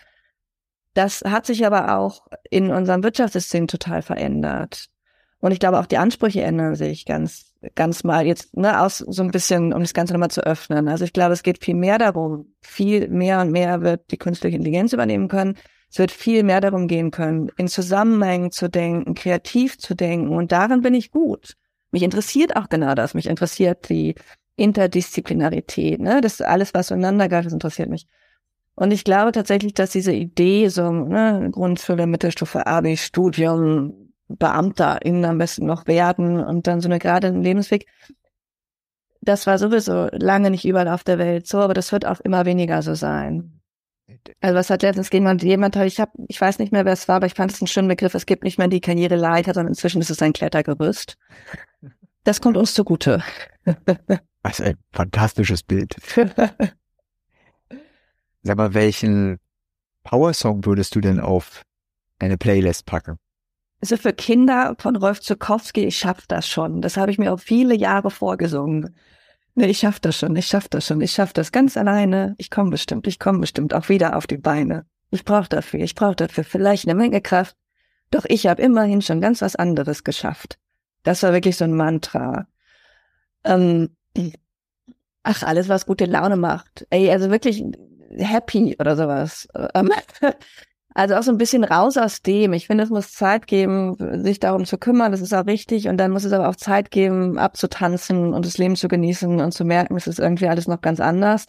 [0.95, 4.87] Das hat sich aber auch in unserem Wirtschaftssystem total verändert.
[5.41, 9.23] Und ich glaube, auch die Ansprüche ändern sich ganz, ganz mal jetzt, ne, aus so
[9.23, 10.89] ein bisschen, um das Ganze nochmal zu öffnen.
[10.89, 14.57] Also ich glaube, es geht viel mehr darum, viel mehr und mehr wird die künstliche
[14.57, 15.57] Intelligenz übernehmen können.
[15.91, 20.31] Es wird viel mehr darum gehen können, in Zusammenhängen zu denken, kreativ zu denken.
[20.31, 21.57] Und darin bin ich gut.
[21.91, 23.15] Mich interessiert auch genau das.
[23.15, 24.15] Mich interessiert die
[24.57, 26.01] Interdisziplinarität.
[26.01, 26.21] Ne?
[26.21, 28.07] Das ist alles, was zueinander gehört, das interessiert mich.
[28.75, 35.25] Und ich glaube tatsächlich, dass diese Idee, so ne, Grundschule, Mittelstufe, Abi, Studium, Beamter innen
[35.25, 37.87] am besten noch werden und dann so eine gerade Lebensweg,
[39.23, 42.45] das war sowieso lange nicht überall auf der Welt so, aber das wird auch immer
[42.45, 43.56] weniger so sein.
[44.41, 47.17] Also was hat letztens jemand, jemand ich habe, ich weiß nicht mehr, wer es war,
[47.17, 48.15] aber ich fand es einen schönen Begriff.
[48.15, 51.17] Es gibt nicht mehr die Karriereleiter, sondern inzwischen ist es ein Klettergerüst.
[52.25, 53.23] Das kommt uns zugute.
[54.43, 55.97] Was ein fantastisches Bild.
[58.43, 59.39] Sag mal, welchen
[60.05, 61.63] Power-Song würdest du denn auf
[62.21, 63.19] eine Playlist packen?
[63.81, 66.81] Also für Kinder von Rolf Zukowski, ich schaff das schon.
[66.81, 68.97] Das habe ich mir auch viele Jahre vorgesungen.
[69.59, 72.35] Nee, ich schaff das schon, ich schaff das schon, ich schaff das ganz alleine.
[72.37, 74.85] Ich komme bestimmt, ich komme bestimmt auch wieder auf die Beine.
[75.11, 77.57] Ich brauche dafür, ich brauche dafür vielleicht eine Menge Kraft.
[78.11, 80.59] Doch ich habe immerhin schon ganz was anderes geschafft.
[81.05, 82.47] Das war wirklich so ein Mantra.
[83.45, 83.97] Ähm,
[85.23, 86.87] ach, alles, was gute Laune macht.
[86.91, 87.65] Ey, also wirklich
[88.19, 89.49] happy oder sowas.
[89.75, 89.91] Ähm,
[90.97, 92.55] also auch so ein bisschen raus aus dem.
[92.55, 95.13] Ich finde, es muss Zeit geben, sich darum zu kümmern.
[95.13, 95.89] Das ist auch richtig.
[95.89, 99.53] Und dann muss es aber auch Zeit geben, abzutanzen und das Leben zu genießen und
[99.53, 101.45] zu merken, es ist irgendwie alles noch ganz anders.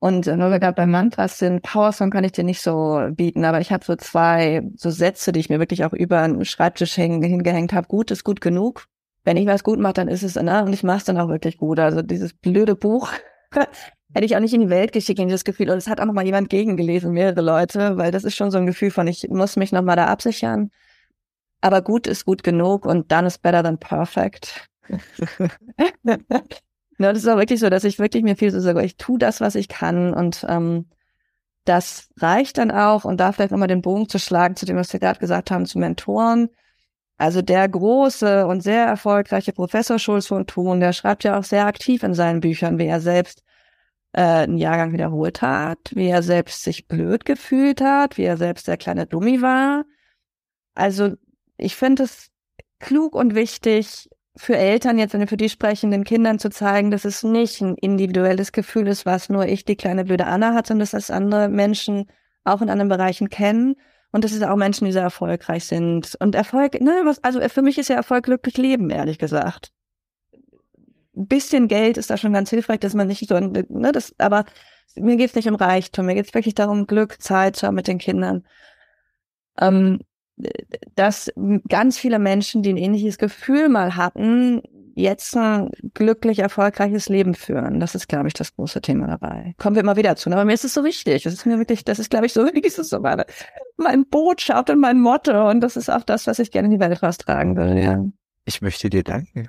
[0.00, 3.60] Und wenn wir gerade bei Mantras sind, Powersong kann ich dir nicht so bieten, aber
[3.60, 7.72] ich habe so zwei so Sätze, die ich mir wirklich auch über den Schreibtisch hingehängt
[7.72, 7.86] habe.
[7.86, 8.86] Gut ist gut genug.
[9.22, 10.64] Wenn ich was gut mache, dann ist es, ne?
[10.64, 11.78] Und ich mache es dann auch wirklich gut.
[11.78, 13.12] Also dieses blöde Buch
[14.14, 15.70] hätte ich auch nicht in die Welt geschickt, in dieses Gefühl.
[15.70, 18.58] Und es hat auch noch mal jemand gegengelesen, mehrere Leute, weil das ist schon so
[18.58, 20.70] ein Gefühl von, ich muss mich noch mal da absichern.
[21.60, 24.68] Aber gut ist gut genug und dann ist better than perfect.
[24.88, 25.48] Ja,
[26.98, 29.40] das ist auch wirklich so, dass ich wirklich mir viel so sage, ich tue das,
[29.40, 30.86] was ich kann und ähm,
[31.64, 34.92] das reicht dann auch und da vielleicht nochmal den Bogen zu schlagen zu dem, was
[34.92, 36.48] wir gerade gesagt haben, zu Mentoren.
[37.18, 41.66] Also der große und sehr erfolgreiche Professor Schulz von Thun, der schreibt ja auch sehr
[41.66, 43.42] aktiv in seinen Büchern, wie er selbst
[44.16, 48.66] äh, einen Jahrgang wiederholt hat, wie er selbst sich blöd gefühlt hat, wie er selbst
[48.66, 49.84] der kleine Dummi war.
[50.74, 51.14] Also
[51.58, 52.30] ich finde es
[52.78, 54.08] klug und wichtig,
[54.38, 57.60] für Eltern jetzt, wenn wir für die sprechen, den Kindern zu zeigen, dass es nicht
[57.62, 61.10] ein individuelles Gefühl ist, was nur ich, die kleine blöde Anna hat, sondern dass das
[61.10, 62.06] andere Menschen
[62.44, 63.76] auch in anderen Bereichen kennen
[64.12, 66.16] und dass es auch Menschen, die sehr erfolgreich sind.
[66.20, 69.72] Und Erfolg, ne, was, also für mich ist ja Erfolg glücklich leben, ehrlich gesagt.
[71.16, 74.44] Ein bisschen Geld ist da schon ganz hilfreich, dass man nicht so, ne, das, aber
[74.96, 77.98] mir geht's nicht um Reichtum, mir geht's wirklich darum, Glück, Zeit zu haben mit den
[77.98, 78.44] Kindern.
[79.58, 80.00] Ähm,
[80.94, 81.32] dass
[81.68, 84.60] ganz viele Menschen, die ein ähnliches Gefühl mal hatten,
[84.94, 87.80] jetzt ein glücklich erfolgreiches Leben führen.
[87.80, 89.54] Das ist, glaube ich, das große Thema dabei.
[89.58, 90.30] Kommen wir immer wieder zu.
[90.30, 91.22] Aber mir ist es so wichtig.
[91.22, 93.24] Das ist mir wirklich, das ist, glaube ich, so, es so meine,
[93.76, 95.50] mein Botschaft und mein Motto.
[95.50, 98.04] Und das ist auch das, was ich gerne in die Welt raustragen würde, ja.
[98.44, 99.48] Ich möchte dir danken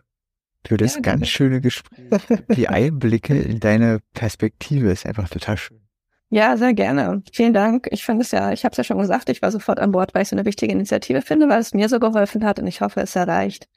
[0.68, 2.09] für das ja, ganz schöne Gespräch.
[2.55, 5.82] Die Einblicke in deine Perspektive ist einfach total schön.
[6.30, 7.24] Ja, sehr gerne.
[7.32, 7.88] Vielen Dank.
[7.91, 10.13] Ich finde es ja, ich habe es ja schon gesagt, ich war sofort an Bord,
[10.13, 12.82] weil ich so eine wichtige Initiative finde, weil es mir so geholfen hat und ich
[12.82, 13.70] hoffe, es erreicht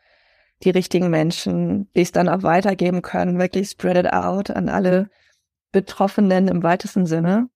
[0.63, 5.09] die richtigen Menschen, die es dann auch weitergeben können, wirklich spread it out an alle
[5.73, 7.49] Betroffenen im weitesten Sinne.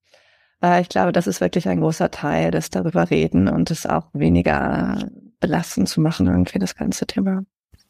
[0.62, 4.08] Äh, ich glaube, das ist wirklich ein großer Teil, das darüber reden und es auch
[4.12, 5.10] weniger
[5.40, 7.42] belastend zu machen, irgendwie das ganze Thema.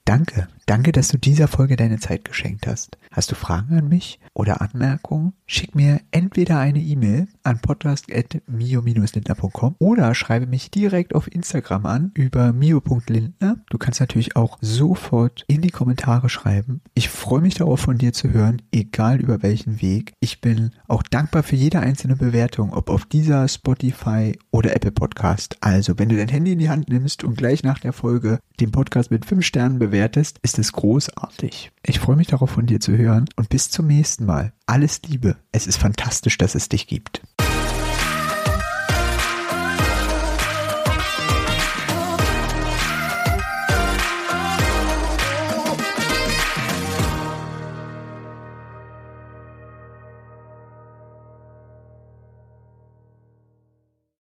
[0.05, 2.97] Danke, danke, dass du dieser Folge deine Zeit geschenkt hast.
[3.11, 5.33] Hast du Fragen an mich oder Anmerkungen?
[5.47, 12.53] Schick mir entweder eine E-Mail an podcast.mio-lindner.com oder schreibe mich direkt auf Instagram an über
[12.53, 13.65] mio.lindner.
[13.71, 16.83] Du kannst natürlich auch sofort in die Kommentare schreiben.
[16.95, 20.13] Ich freue mich darauf, von dir zu hören, egal über welchen Weg.
[20.21, 25.57] Ich bin auch dankbar für jede einzelne Bewertung, ob auf dieser Spotify oder Apple Podcast.
[25.61, 28.71] Also, wenn du dein Handy in die Hand nimmst und gleich nach der Folge den
[28.71, 31.73] Podcast mit fünf Sternen bewertest, bewertest, ist es großartig.
[31.83, 34.53] Ich freue mich darauf, von dir zu hören und bis zum nächsten Mal.
[34.67, 35.37] Alles Liebe.
[35.53, 37.23] Es ist fantastisch, dass es dich gibt.